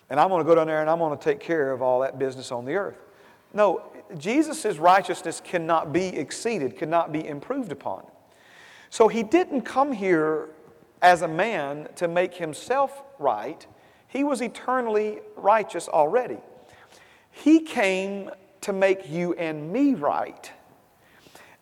And 0.10 0.20
I'm 0.20 0.30
going 0.30 0.42
to 0.42 0.46
go 0.46 0.56
down 0.56 0.68
there 0.68 0.82
and 0.82 0.90
I'm 0.90 1.00
going 1.00 1.18
to 1.18 1.24
take 1.24 1.40
care 1.40 1.72
of 1.72 1.82
all 1.82 2.02
that 2.02 2.20
business 2.20 2.52
on 2.52 2.66
the 2.66 2.76
earth. 2.76 2.98
No, 3.54 3.84
Jesus' 4.18 4.78
righteousness 4.78 5.42
cannot 5.44 5.94
be 5.94 6.08
exceeded, 6.08 6.78
cannot 6.78 7.12
be 7.12 7.26
improved 7.26 7.72
upon. 7.72 8.06
So 8.90 9.08
he 9.08 9.24
didn't 9.24 9.62
come 9.62 9.92
here 9.92 10.50
as 11.02 11.22
a 11.22 11.28
man 11.28 11.88
to 11.96 12.08
make 12.08 12.36
himself 12.36 13.04
right. 13.20 13.66
He 14.08 14.24
was 14.24 14.42
eternally 14.42 15.20
righteous 15.36 15.88
already. 15.88 16.38
He 17.32 17.60
came 17.62 18.30
to 18.62 18.74
make 18.74 19.10
you 19.10 19.34
and 19.34 19.72
me 19.72 19.94
right. 19.94 20.52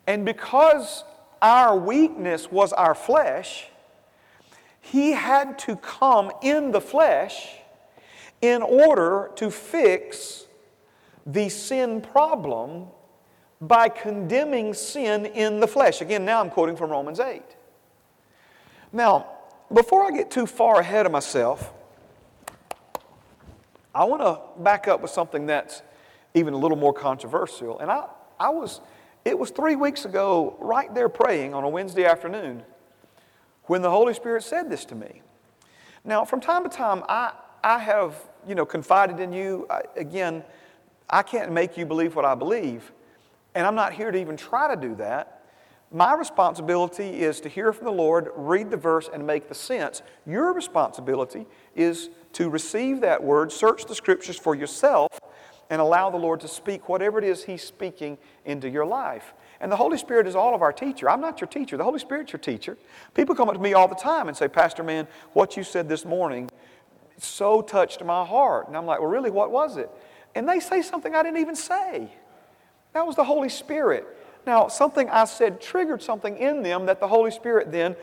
And 0.06 0.24
because 0.24 1.04
our 1.40 1.76
weakness 1.76 2.50
was 2.50 2.72
our 2.72 2.94
flesh, 2.94 3.66
He 4.80 5.12
had 5.12 5.58
to 5.60 5.76
come 5.76 6.32
in 6.42 6.72
the 6.72 6.80
flesh 6.80 7.48
in 8.40 8.62
order 8.62 9.30
to 9.36 9.50
fix 9.50 10.46
the 11.26 11.48
sin 11.48 12.00
problem 12.00 12.86
by 13.60 13.88
condemning 13.88 14.74
sin 14.74 15.26
in 15.26 15.60
the 15.60 15.68
flesh. 15.68 16.00
Again, 16.00 16.24
now 16.24 16.40
I'm 16.40 16.50
quoting 16.50 16.76
from 16.76 16.90
Romans 16.90 17.20
8. 17.20 17.42
Now, 18.92 19.26
before 19.72 20.04
I 20.04 20.10
get 20.10 20.30
too 20.30 20.46
far 20.46 20.80
ahead 20.80 21.06
of 21.06 21.12
myself, 21.12 21.72
I 23.94 24.04
want 24.04 24.22
to 24.22 24.62
back 24.62 24.88
up 24.88 25.00
with 25.00 25.10
something 25.10 25.46
that's 25.46 25.82
even 26.34 26.54
a 26.54 26.56
little 26.56 26.76
more 26.76 26.92
controversial. 26.92 27.78
And 27.78 27.90
I, 27.90 28.06
I 28.40 28.48
was, 28.48 28.80
it 29.24 29.38
was 29.38 29.50
three 29.50 29.76
weeks 29.76 30.04
ago, 30.04 30.56
right 30.58 30.92
there 30.94 31.08
praying 31.08 31.54
on 31.54 31.62
a 31.64 31.68
Wednesday 31.68 32.04
afternoon, 32.04 32.62
when 33.64 33.82
the 33.82 33.90
Holy 33.90 34.14
Spirit 34.14 34.42
said 34.42 34.70
this 34.70 34.84
to 34.86 34.94
me. 34.94 35.22
Now, 36.04 36.24
from 36.24 36.40
time 36.40 36.64
to 36.64 36.68
time, 36.68 37.04
I, 37.08 37.32
I 37.62 37.78
have, 37.78 38.16
you 38.46 38.54
know, 38.54 38.66
confided 38.66 39.20
in 39.20 39.32
you. 39.32 39.66
I, 39.70 39.82
again, 39.96 40.42
I 41.08 41.22
can't 41.22 41.52
make 41.52 41.76
you 41.76 41.86
believe 41.86 42.16
what 42.16 42.24
I 42.24 42.34
believe, 42.34 42.92
and 43.54 43.66
I'm 43.66 43.74
not 43.74 43.92
here 43.92 44.10
to 44.10 44.18
even 44.18 44.36
try 44.36 44.74
to 44.74 44.80
do 44.80 44.94
that. 44.96 45.42
My 45.94 46.14
responsibility 46.14 47.20
is 47.20 47.40
to 47.40 47.50
hear 47.50 47.70
from 47.72 47.84
the 47.84 47.92
Lord, 47.92 48.30
read 48.34 48.70
the 48.70 48.78
verse, 48.78 49.10
and 49.12 49.26
make 49.26 49.48
the 49.48 49.54
sense. 49.54 50.00
Your 50.26 50.54
responsibility 50.54 51.46
is 51.76 52.08
to 52.32 52.48
receive 52.48 53.02
that 53.02 53.22
word, 53.22 53.52
search 53.52 53.84
the 53.84 53.94
scriptures 53.94 54.38
for 54.38 54.54
yourself, 54.54 55.20
and 55.68 55.82
allow 55.82 56.08
the 56.08 56.16
Lord 56.16 56.40
to 56.40 56.48
speak 56.48 56.88
whatever 56.88 57.18
it 57.18 57.24
is 57.24 57.44
He's 57.44 57.62
speaking 57.62 58.16
into 58.46 58.70
your 58.70 58.86
life. 58.86 59.34
And 59.60 59.70
the 59.70 59.76
Holy 59.76 59.98
Spirit 59.98 60.26
is 60.26 60.34
all 60.34 60.54
of 60.54 60.62
our 60.62 60.72
teacher. 60.72 61.10
I'm 61.10 61.20
not 61.20 61.42
your 61.42 61.48
teacher, 61.48 61.76
the 61.76 61.84
Holy 61.84 61.98
Spirit's 61.98 62.32
your 62.32 62.40
teacher. 62.40 62.78
People 63.12 63.34
come 63.34 63.50
up 63.50 63.54
to 63.54 63.60
me 63.60 63.74
all 63.74 63.86
the 63.86 63.94
time 63.94 64.28
and 64.28 64.36
say, 64.36 64.48
Pastor, 64.48 64.82
man, 64.82 65.06
what 65.34 65.58
you 65.58 65.62
said 65.62 65.90
this 65.90 66.06
morning 66.06 66.50
so 67.18 67.60
touched 67.60 68.02
my 68.02 68.24
heart. 68.24 68.66
And 68.66 68.76
I'm 68.76 68.86
like, 68.86 69.00
well, 69.00 69.10
really, 69.10 69.30
what 69.30 69.50
was 69.50 69.76
it? 69.76 69.90
And 70.34 70.48
they 70.48 70.60
say 70.60 70.82
something 70.82 71.14
I 71.14 71.22
didn't 71.22 71.40
even 71.40 71.56
say. 71.56 72.10
That 72.92 73.06
was 73.06 73.16
the 73.16 73.24
Holy 73.24 73.48
Spirit. 73.48 74.06
Now, 74.46 74.68
something 74.68 75.08
I 75.08 75.24
said 75.24 75.60
triggered 75.60 76.02
something 76.02 76.36
in 76.36 76.62
them 76.62 76.86
that 76.86 77.00
the 77.00 77.08
Holy 77.08 77.30
Spirit 77.30 77.70
then 77.70 77.96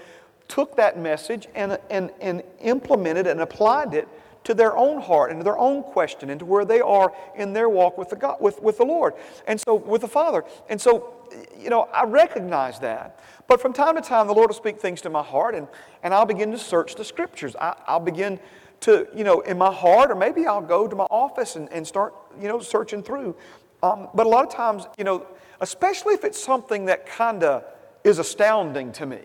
took 0.47 0.75
that 0.77 0.97
message 0.97 1.47
and, 1.53 1.77
and, 1.89 2.11
and 2.19 2.43
implemented 2.61 3.27
and 3.27 3.41
applied 3.41 3.93
it 3.93 4.07
to 4.45 4.53
their 4.53 4.75
own 4.75 5.01
heart 5.01 5.31
and 5.31 5.39
to 5.39 5.43
their 5.43 5.57
own 5.57 5.83
question 5.83 6.29
and 6.29 6.39
to 6.39 6.45
where 6.45 6.65
they 6.65 6.79
are 6.79 7.13
in 7.35 7.53
their 7.53 7.69
walk 7.69 7.97
with 7.97 8.09
the, 8.09 8.15
God, 8.15 8.37
with, 8.39 8.61
with 8.61 8.77
the 8.77 8.85
Lord 8.85 9.13
and 9.47 9.59
so 9.59 9.75
with 9.75 10.01
the 10.01 10.07
Father. 10.07 10.43
And 10.69 10.79
so, 10.79 11.13
you 11.59 11.69
know, 11.69 11.83
I 11.93 12.05
recognize 12.05 12.79
that. 12.79 13.19
But 13.47 13.61
from 13.61 13.73
time 13.73 13.95
to 13.95 14.01
time, 14.01 14.27
the 14.27 14.33
Lord 14.33 14.49
will 14.49 14.55
speak 14.55 14.79
things 14.79 15.01
to 15.01 15.09
my 15.09 15.21
heart 15.21 15.55
and, 15.55 15.67
and 16.03 16.13
I'll 16.13 16.25
begin 16.25 16.51
to 16.51 16.57
search 16.57 16.95
the 16.95 17.03
scriptures. 17.03 17.55
I, 17.57 17.75
I'll 17.85 17.99
begin 17.99 18.39
to, 18.81 19.07
you 19.15 19.23
know, 19.23 19.41
in 19.41 19.57
my 19.57 19.71
heart, 19.73 20.11
or 20.11 20.15
maybe 20.15 20.45
I'll 20.45 20.61
go 20.61 20.87
to 20.87 20.95
my 20.95 21.05
office 21.05 21.55
and, 21.55 21.71
and 21.71 21.85
start, 21.85 22.13
you 22.39 22.47
know, 22.47 22.59
searching 22.59 23.03
through. 23.03 23.35
Um, 23.83 24.09
but 24.13 24.25
a 24.25 24.29
lot 24.29 24.45
of 24.45 24.53
times, 24.53 24.85
you 24.97 25.03
know, 25.03 25.25
especially 25.61 26.13
if 26.13 26.23
it's 26.23 26.41
something 26.41 26.85
that 26.85 27.05
kind 27.05 27.43
of 27.43 27.63
is 28.03 28.19
astounding 28.19 28.91
to 28.93 29.05
me, 29.05 29.21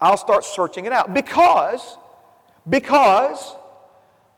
I'll 0.00 0.16
start 0.16 0.44
searching 0.44 0.84
it 0.84 0.92
out 0.92 1.14
because 1.14 1.98
because 2.68 3.54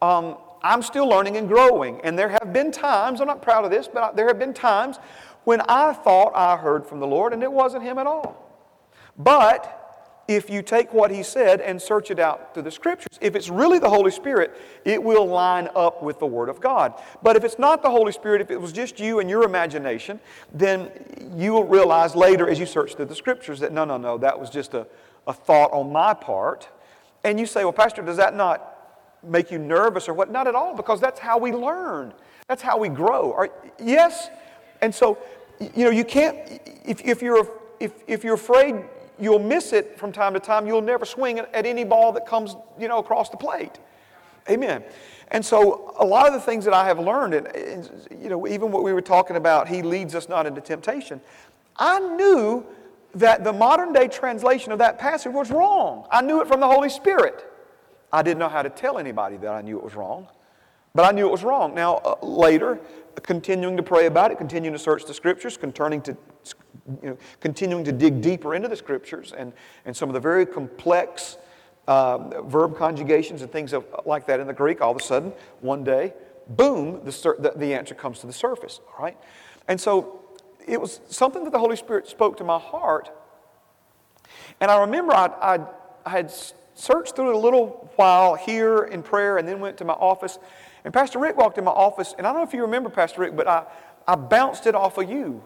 um, 0.03 0.37
I'm 0.63 0.83
still 0.83 1.09
learning 1.09 1.37
and 1.37 1.49
growing. 1.49 2.01
And 2.03 2.19
there 2.19 2.29
have 2.29 2.53
been 2.53 2.71
times, 2.71 3.21
I'm 3.21 3.27
not 3.27 3.43
proud 3.43 3.65
of 3.65 3.71
this, 3.71 3.89
but 3.89 4.17
there 4.17 4.27
have 4.27 4.39
been 4.39 4.55
times 4.55 4.99
when 5.45 5.61
I 5.63 5.93
thought 5.93 6.33
I 6.35 6.57
heard 6.57 6.87
from 6.87 7.01
the 7.01 7.07
Lord 7.07 7.33
and 7.33 7.43
it 7.43 7.51
wasn't 7.51 7.85
Him 7.85 7.99
at 7.99 8.07
all. 8.07 8.45
But 9.17 9.78
if 10.29 10.51
you 10.51 10.63
take 10.63 10.93
what 10.93 11.11
He 11.11 11.23
said 11.23 11.61
and 11.61 11.81
search 11.81 12.11
it 12.11 12.21
out 12.21 12.55
through 12.55 12.63
the 12.63 12.71
Scriptures, 12.71 13.19
if 13.21 13.35
it's 13.35 13.49
really 13.49 13.79
the 13.79 13.89
Holy 13.89 14.11
Spirit, 14.11 14.55
it 14.85 15.03
will 15.03 15.27
line 15.27 15.69
up 15.75 16.03
with 16.03 16.21
the 16.21 16.27
Word 16.27 16.49
of 16.49 16.61
God. 16.61 16.95
But 17.23 17.35
if 17.37 17.45
it's 17.45 17.59
not 17.59 17.83
the 17.83 17.91
Holy 17.91 18.13
Spirit, 18.13 18.41
if 18.43 18.51
it 18.51 18.61
was 18.61 18.73
just 18.73 19.01
you 19.01 19.19
and 19.19 19.29
your 19.29 19.43
imagination, 19.43 20.21
then 20.53 20.91
you 21.35 21.55
will 21.55 21.65
realize 21.65 22.15
later 22.15 22.49
as 22.49 22.61
you 22.61 22.67
search 22.67 22.95
through 22.95 23.07
the 23.07 23.15
Scriptures 23.15 23.59
that 23.61 23.73
no, 23.73 23.85
no, 23.85 23.97
no, 23.97 24.19
that 24.19 24.39
was 24.39 24.51
just 24.51 24.75
a, 24.75 24.87
a 25.27 25.33
thought 25.33 25.73
on 25.73 25.91
my 25.91 26.15
part 26.15 26.69
And 27.25 27.39
you 27.39 27.47
say, 27.47 27.65
well, 27.65 27.73
Pastor, 27.73 28.03
does 28.03 28.17
that 28.17 28.35
not 28.35 28.75
make 29.23 29.51
you 29.51 29.59
nervous 29.59 30.09
or 30.09 30.15
what? 30.15 30.31
Not 30.31 30.47
at 30.47 30.55
all, 30.55 30.75
because 30.75 31.01
that's 31.01 31.19
how 31.19 31.39
we 31.39 31.53
learn. 31.53 32.13
That's 32.49 32.63
how 32.63 32.79
we 32.79 32.89
grow. 32.89 33.31
Or, 33.31 33.51
yes. 33.83 34.31
And 34.81 34.95
so, 34.95 35.19
you 35.75 35.85
know, 35.85 35.91
you 35.91 36.05
can't, 36.05 36.37
if, 36.85 37.01
if, 37.05 37.21
you're, 37.21 37.49
if, 37.81 37.93
if 38.07 38.25
you're 38.25 38.35
afraid 38.35 38.77
you'll 39.21 39.39
miss 39.39 39.73
it 39.73 39.99
from 39.99 40.13
time 40.13 40.35
to 40.35 40.41
time, 40.41 40.67
you'll 40.67 40.81
never 40.81 41.05
swing 41.05 41.39
at 41.39 41.67
any 41.67 41.85
ball 41.85 42.13
that 42.13 42.27
comes, 42.27 42.57
you 42.79 42.89
know, 42.89 42.99
across 42.99 43.29
the 43.31 43.37
plate. 43.37 43.79
Amen. 44.49 44.83
And 45.31 45.45
so, 45.45 45.95
a 45.99 46.05
lot 46.05 46.27
of 46.27 46.33
the 46.33 46.41
things 46.41 46.65
that 46.65 46.73
I 46.73 46.87
have 46.87 46.99
learned, 46.99 47.35
and, 47.35 47.91
you 48.11 48.31
know, 48.31 48.47
even 48.47 48.71
what 48.71 48.83
we 48.83 48.93
were 48.93 49.03
talking 49.03 49.37
about, 49.37 49.69
He 49.69 49.83
leads 49.83 50.15
us 50.15 50.29
not 50.29 50.47
into 50.47 50.61
temptation. 50.61 51.21
I 51.77 51.99
knew 52.01 52.65
that 53.15 53.45
the 53.45 53.53
modern 53.53 53.93
day 53.93 54.09
translation 54.09 54.73
of 54.73 54.79
that 54.79 54.99
passage 54.99 55.33
was 55.33 55.51
wrong. 55.51 56.07
I 56.11 56.23
knew 56.23 56.41
it 56.41 56.49
from 56.49 56.61
the 56.61 56.69
Holy 56.69 56.89
Spirit. 56.89 57.45
I 58.13 58.23
didn't 58.23 58.39
know 58.39 58.49
how 58.49 58.63
to 58.63 58.71
tell 58.71 58.99
anybody 58.99 59.37
that 59.39 59.53
I 59.53 59.61
knew 59.61 59.77
it 59.77 59.85
was 59.85 59.95
wrong, 59.95 60.29
but 60.95 61.05
I 61.05 61.13
knew 61.13 61.27
it 61.27 61.31
was 61.31 61.45
wrong. 61.45 61.75
Now, 61.75 61.97
uh, 61.97 62.17
later, 62.23 62.81
continuing 63.23 63.77
to 63.77 63.83
pray 63.83 64.07
about 64.07 64.31
it, 64.31 64.39
continuing 64.39 64.73
to 64.73 64.79
search 64.79 65.05
the 65.05 65.15
scriptures, 65.15 65.57
to, 65.57 66.17
you 67.03 67.11
know, 67.11 67.19
continuing 67.41 67.85
to 67.85 67.93
dig 67.93 68.21
deeper 68.21 68.55
into 68.55 68.69
the 68.69 68.77
scriptures 68.77 69.33
and, 69.37 69.53
and 69.85 69.97
some 69.97 70.09
of 70.09 70.15
the 70.15 70.21
very 70.21 70.47
complex 70.47 71.37
um, 71.87 72.49
verb 72.49 72.77
conjugations 72.77 73.43
and 73.43 73.51
things 73.51 73.73
of, 73.73 73.85
like 74.05 74.27
that 74.27 74.41
in 74.41 74.47
the 74.47 74.53
Greek, 74.53 74.81
all 74.81 74.91
of 74.91 74.97
a 74.97 75.03
sudden, 75.03 75.33
one 75.61 75.85
day, 75.85 76.13
boom, 76.49 77.01
the, 77.05 77.11
the, 77.39 77.53
the 77.57 77.75
answer 77.75 77.95
comes 77.95 78.21
to 78.21 78.27
the 78.27 78.33
surface, 78.33 78.81
all 78.87 79.05
right? 79.05 79.17
And 79.69 79.81
so 79.81 80.21
it 80.67 80.81
was 80.81 81.01
something 81.09 81.45
that 81.45 81.53
the 81.53 81.59
Holy 81.59 81.77
Spirit 81.77 82.07
spoke 82.07 82.37
to 82.39 82.45
my 82.45 82.59
heart. 82.59 83.11
And 84.61 84.71
I 84.71 84.81
remember 84.81 85.15
I, 85.15 85.27
I, 85.27 85.59
I 86.05 86.11
had 86.11 86.33
searched 86.75 87.17
through 87.17 87.31
it 87.31 87.35
a 87.35 87.39
little 87.39 87.91
while 87.97 88.35
here 88.35 88.85
in 88.85 89.03
prayer 89.03 89.39
and 89.39 89.49
then 89.49 89.59
went 89.61 89.79
to 89.79 89.85
my 89.85 89.95
office. 89.95 90.39
And 90.85 90.93
Pastor 90.93 91.19
Rick 91.19 91.37
walked 91.37 91.59
in 91.59 91.65
my 91.65 91.71
office, 91.71 92.15
and 92.17 92.27
I 92.27 92.33
don't 92.33 92.41
know 92.41 92.47
if 92.47 92.55
you 92.55 92.63
remember, 92.63 92.89
Pastor 92.91 93.23
Rick, 93.23 93.35
but 93.35 93.49
I, 93.49 93.65
I 94.07 94.15
bounced 94.15 94.67
it 94.67 94.75
off 94.75 94.99
of 94.99 95.11
you 95.11 95.43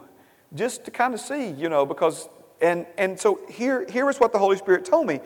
just 0.54 0.84
to 0.84 0.90
kind 0.90 1.14
of 1.14 1.20
see, 1.20 1.50
you 1.50 1.68
know, 1.68 1.86
because, 1.86 2.28
and, 2.60 2.86
and 2.98 3.18
so 3.18 3.40
here, 3.48 3.86
here 3.88 4.08
is 4.10 4.18
what 4.18 4.32
the 4.32 4.38
Holy 4.38 4.56
Spirit 4.56 4.84
told 4.84 5.06
me. 5.06 5.20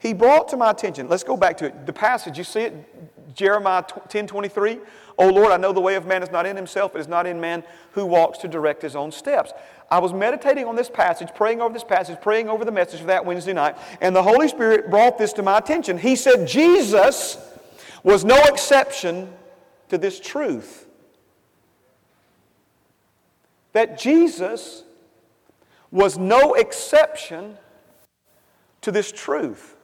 He 0.00 0.12
brought 0.12 0.48
to 0.50 0.56
my 0.56 0.70
attention, 0.70 1.08
let's 1.08 1.24
go 1.24 1.36
back 1.36 1.56
to 1.58 1.66
it. 1.66 1.86
The 1.86 1.92
passage, 1.92 2.38
you 2.38 2.44
see 2.44 2.60
it, 2.60 3.34
Jeremiah 3.34 3.84
10 4.08 4.26
23. 4.26 4.78
Oh 5.18 5.28
Lord, 5.28 5.52
I 5.52 5.56
know 5.56 5.72
the 5.72 5.80
way 5.80 5.96
of 5.96 6.06
man 6.06 6.22
is 6.22 6.30
not 6.30 6.46
in 6.46 6.56
himself, 6.56 6.94
it 6.94 7.00
is 7.00 7.08
not 7.08 7.26
in 7.26 7.40
man 7.40 7.64
who 7.92 8.06
walks 8.06 8.38
to 8.38 8.48
direct 8.48 8.82
his 8.82 8.94
own 8.94 9.10
steps. 9.10 9.52
I 9.90 9.98
was 9.98 10.12
meditating 10.12 10.66
on 10.66 10.76
this 10.76 10.90
passage, 10.90 11.30
praying 11.34 11.60
over 11.60 11.72
this 11.72 11.84
passage, 11.84 12.20
praying 12.20 12.48
over 12.48 12.64
the 12.64 12.72
message 12.72 13.00
of 13.00 13.06
that 13.06 13.24
Wednesday 13.24 13.52
night, 13.52 13.76
and 14.00 14.14
the 14.14 14.22
Holy 14.22 14.48
Spirit 14.48 14.90
brought 14.90 15.18
this 15.18 15.32
to 15.34 15.42
my 15.42 15.58
attention. 15.58 15.98
He 15.98 16.14
said, 16.14 16.46
Jesus 16.46 17.38
was 18.02 18.24
no 18.24 18.40
exception 18.44 19.32
to 19.88 19.98
this 19.98 20.20
truth. 20.20 20.87
That 23.78 23.96
Jesus 23.96 24.82
was 25.92 26.18
no 26.18 26.54
exception 26.54 27.56
to 28.80 28.90
this 28.90 29.12
truth 29.12 29.76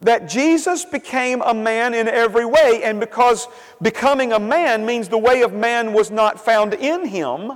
that 0.00 0.28
Jesus 0.28 0.84
became 0.84 1.42
a 1.42 1.54
man 1.54 1.94
in 1.94 2.08
every 2.08 2.44
way, 2.44 2.80
and 2.82 2.98
because 2.98 3.46
becoming 3.80 4.32
a 4.32 4.40
man 4.40 4.84
means 4.84 5.08
the 5.08 5.18
way 5.18 5.42
of 5.42 5.52
man 5.52 5.92
was 5.92 6.10
not 6.10 6.44
found 6.44 6.74
in 6.74 7.06
him, 7.06 7.52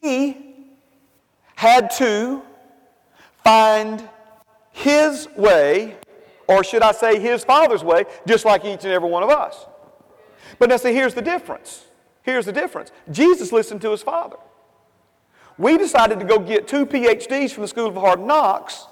he 0.00 0.64
had 1.56 1.90
to 1.98 2.40
find 3.44 4.08
his 4.70 5.28
way, 5.36 5.94
or 6.46 6.64
should 6.64 6.80
I 6.80 6.92
say 6.92 7.20
his 7.20 7.44
Father's 7.44 7.84
way, 7.84 8.04
just 8.26 8.46
like 8.46 8.64
each 8.64 8.84
and 8.84 8.94
every 8.94 9.10
one 9.10 9.22
of 9.22 9.28
us. 9.28 9.66
But 10.58 10.68
now, 10.68 10.76
see, 10.76 10.92
here's 10.92 11.14
the 11.14 11.22
difference. 11.22 11.86
Here's 12.22 12.46
the 12.46 12.52
difference. 12.52 12.90
Jesus 13.10 13.52
listened 13.52 13.80
to 13.82 13.90
his 13.90 14.02
Father. 14.02 14.36
We 15.56 15.76
decided 15.76 16.20
to 16.20 16.24
go 16.24 16.38
get 16.38 16.68
two 16.68 16.86
PhDs 16.86 17.52
from 17.52 17.62
the 17.62 17.68
School 17.68 17.86
of 17.86 17.94
Hard 17.96 18.20
Knocks 18.20 18.86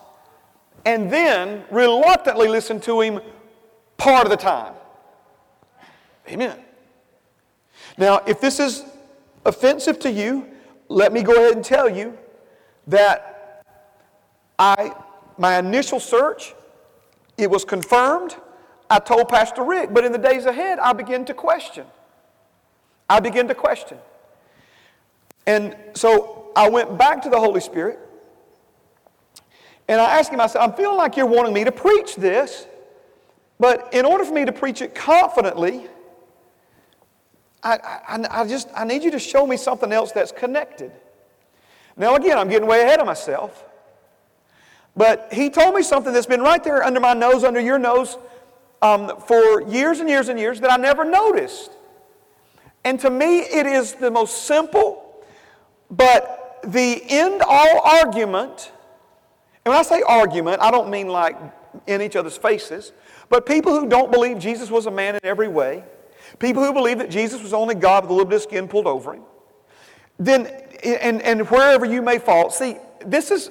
and 0.85 1.11
then 1.11 1.65
reluctantly 1.71 2.49
listen 2.49 2.81
to 2.81 3.01
him 3.01 3.21
part 3.97 4.25
of 4.25 4.31
the 4.31 4.37
time. 4.37 4.75
Amen. 6.29 6.59
Now, 7.99 8.23
if 8.27 8.41
this 8.41 8.59
is 8.59 8.85
offensive 9.45 9.99
to 10.01 10.11
you, 10.11 10.47
let 10.89 11.13
me 11.13 11.23
go 11.23 11.35
ahead 11.35 11.55
and 11.55 11.65
tell 11.65 11.89
you 11.89 12.17
that 12.87 13.65
I, 14.59 14.93
my 15.39 15.59
initial 15.59 16.01
search, 16.01 16.55
it 17.37 17.51
was 17.51 17.65
confirmed. 17.65 18.37
I 18.89 18.99
told 18.99 19.29
Pastor 19.29 19.65
Rick, 19.65 19.93
but 19.93 20.05
in 20.05 20.13
the 20.13 20.19
days 20.19 20.47
ahead, 20.47 20.79
I 20.79 20.93
began 20.93 21.25
to 21.27 21.35
question. 21.35 21.87
I 23.09 23.21
began 23.21 23.49
to 23.49 23.55
question. 23.55 23.99
And 25.47 25.77
so 25.95 26.51
I 26.57 26.69
went 26.69 26.97
back 26.99 27.23
to 27.23 27.31
the 27.31 27.39
Holy 27.39 27.61
Spirit 27.61 27.99
and 29.89 30.01
I 30.01 30.19
asked 30.19 30.33
him, 30.33 30.41
I 30.41 30.47
said, 30.47 30.61
I'm 30.61 30.73
feeling 30.73 30.97
like 30.97 31.17
you're 31.17 31.27
wanting 31.27 31.53
me 31.53 31.65
to 31.65 31.73
preach 31.73 32.17
this, 32.17 32.67
but 33.61 33.93
in 33.93 34.05
order 34.05 34.25
for 34.25 34.33
me 34.33 34.45
to 34.45 34.53
preach 34.53 34.83
it 34.83 34.95
confidently, 34.95 35.87
I, 37.63 37.79
I, 38.09 38.43
I 38.43 38.47
just 38.47 38.69
I 38.77 38.85
need 38.85 39.03
you 39.03 39.11
to 39.13 39.19
show 39.19 39.47
me 39.47 39.57
something 39.57 39.93
else 39.93 40.13
that's 40.13 40.33
connected. 40.33 40.93
Now, 41.97 42.15
again, 42.17 42.37
I'm 42.39 42.49
getting 42.49 42.69
way 42.69 42.83
ahead 42.83 43.01
of 43.01 43.07
myself. 43.07 43.65
But 44.97 45.33
he 45.33 45.51
told 45.51 45.75
me 45.75 45.83
something 45.83 46.13
that's 46.13 46.27
been 46.27 46.41
right 46.41 46.63
there 46.63 46.83
under 46.83 47.01
my 47.01 47.15
nose, 47.15 47.45
under 47.45 47.61
your 47.61 47.79
nose, 47.79 48.19
um, 48.83 49.21
for 49.27 49.63
years 49.63 50.01
and 50.01 50.09
years 50.09 50.29
and 50.29 50.39
years 50.39 50.61
that 50.61 50.73
I 50.73 50.77
never 50.77 51.05
noticed. 51.05 51.71
And 52.85 53.01
to 53.01 53.11
me, 53.11 53.41
it 53.41 53.67
is 53.67 53.95
the 53.95 54.11
most 54.11 54.45
simple, 54.45 55.25
but 55.91 56.61
the 56.65 57.03
end 57.09 57.43
all 57.43 57.81
argument 57.81 58.73
and 59.67 59.73
when 59.73 59.81
I 59.81 59.83
say 59.83 60.01
argument, 60.03 60.63
I 60.63 60.71
don't 60.71 60.91
mean 60.91 61.09
like 61.09 61.37
in 61.89 62.01
each 62.01 62.15
other's 62.15 62.37
faces, 62.37 62.93
but 63.29 63.47
people 63.47 63.73
who 63.73 63.89
don't 63.89 64.13
believe 64.13 64.39
Jesus 64.39 64.71
was 64.71 64.87
a 64.87 64.93
man 64.93 65.17
in 65.17 65.21
every 65.25 65.49
way, 65.49 65.83
people 66.39 66.65
who 66.65 66.73
believe 66.73 66.99
that 66.99 67.11
Jesus 67.11 67.43
was 67.43 67.53
only 67.53 67.75
God 67.75 68.05
with 68.05 68.11
a 68.11 68.13
little 68.13 68.29
bit 68.29 68.37
of 68.37 68.43
skin 68.43 68.69
pulled 68.69 68.87
over 68.87 69.15
him, 69.15 69.23
then, 70.21 70.47
and, 70.85 71.21
and 71.21 71.51
wherever 71.51 71.85
you 71.85 72.01
may 72.01 72.21
fall, 72.21 72.49
see, 72.49 72.77
this 73.05 73.33
is, 73.33 73.51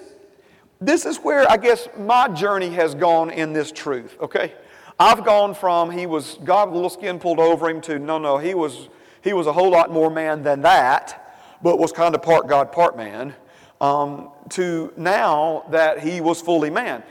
this 0.79 1.05
is 1.05 1.17
where 1.17 1.51
I 1.51 1.57
guess 1.57 1.89
my 1.99 2.29
journey 2.29 2.69
has 2.69 2.95
gone 2.95 3.29
in 3.29 3.51
this 3.51 3.73
truth, 3.73 4.17
okay? 4.21 4.53
I've 4.99 5.25
gone 5.25 5.53
from 5.53 5.91
he 5.91 6.05
was 6.05 6.38
God 6.43 6.69
with 6.69 6.73
a 6.73 6.75
little 6.75 6.89
skin 6.89 7.19
pulled 7.19 7.39
over 7.39 7.69
him 7.69 7.81
to 7.81 7.99
no, 7.99 8.17
no, 8.17 8.38
he 8.38 8.53
was, 8.53 8.89
he 9.21 9.34
was 9.34 9.47
a 9.47 9.53
whole 9.53 9.69
lot 9.69 9.91
more 9.91 10.10
man 10.10 10.43
than 10.43 10.62
that, 10.62 11.58
but 11.62 11.79
was 11.79 11.91
kind 11.91 12.15
of 12.15 12.21
part 12.21 12.47
God, 12.47 12.71
part 12.71 12.95
man 12.95 13.36
um, 13.81 14.29
to 14.49 14.93
now 14.95 15.65
that 15.69 15.99
he 15.99 16.21
was 16.21 16.41
fully 16.41 16.69
man. 16.69 17.03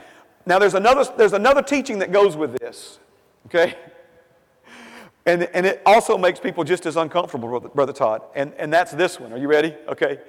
Now, 0.45 0.59
there's 0.59 0.75
another, 0.75 1.05
there's 1.17 1.33
another 1.33 1.61
teaching 1.61 1.99
that 1.99 2.11
goes 2.11 2.35
with 2.35 2.57
this, 2.57 2.99
okay? 3.47 3.75
And, 5.27 5.49
and 5.55 5.65
it 5.65 5.81
also 5.87 6.19
makes 6.19 6.39
people 6.39 6.63
just 6.63 6.85
as 6.85 6.97
uncomfortable, 6.97 7.49
Brother, 7.49 7.69
Brother 7.69 7.93
Todd. 7.93 8.21
And, 8.35 8.53
and 8.59 8.71
that's 8.71 8.91
this 8.91 9.19
one. 9.19 9.33
Are 9.33 9.39
you 9.39 9.47
ready? 9.47 9.75
Okay. 9.87 10.19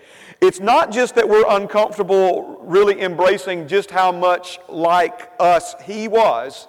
It's 0.41 0.59
not 0.59 0.91
just 0.91 1.17
that 1.17 1.29
we're 1.29 1.45
uncomfortable 1.51 2.59
really 2.63 3.03
embracing 3.03 3.69
just 3.69 3.91
how 3.91 4.11
much 4.11 4.59
like 4.71 5.31
us 5.39 5.75
he 5.85 6.09
was, 6.09 6.67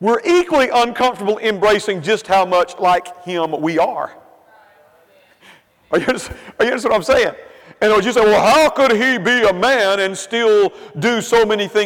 we're 0.00 0.20
equally 0.24 0.68
uncomfortable 0.68 1.38
embracing 1.38 2.02
just 2.02 2.26
how 2.26 2.44
much 2.44 2.78
like 2.78 3.24
him 3.24 3.60
we 3.60 3.78
are. 3.78 4.14
Are 5.90 5.98
you, 5.98 6.06
are 6.06 6.64
you 6.64 6.70
understand 6.70 6.84
what 6.84 6.94
I'm 6.94 7.02
saying? 7.02 7.34
And 7.80 8.04
you 8.04 8.12
say, 8.12 8.20
well, 8.20 8.40
how 8.40 8.70
could 8.70 8.92
he 8.92 9.18
be 9.18 9.42
a 9.48 9.52
man 9.52 10.00
and 10.00 10.16
still 10.16 10.72
do 10.98 11.20
so 11.20 11.44
many 11.44 11.68
things? 11.68 11.74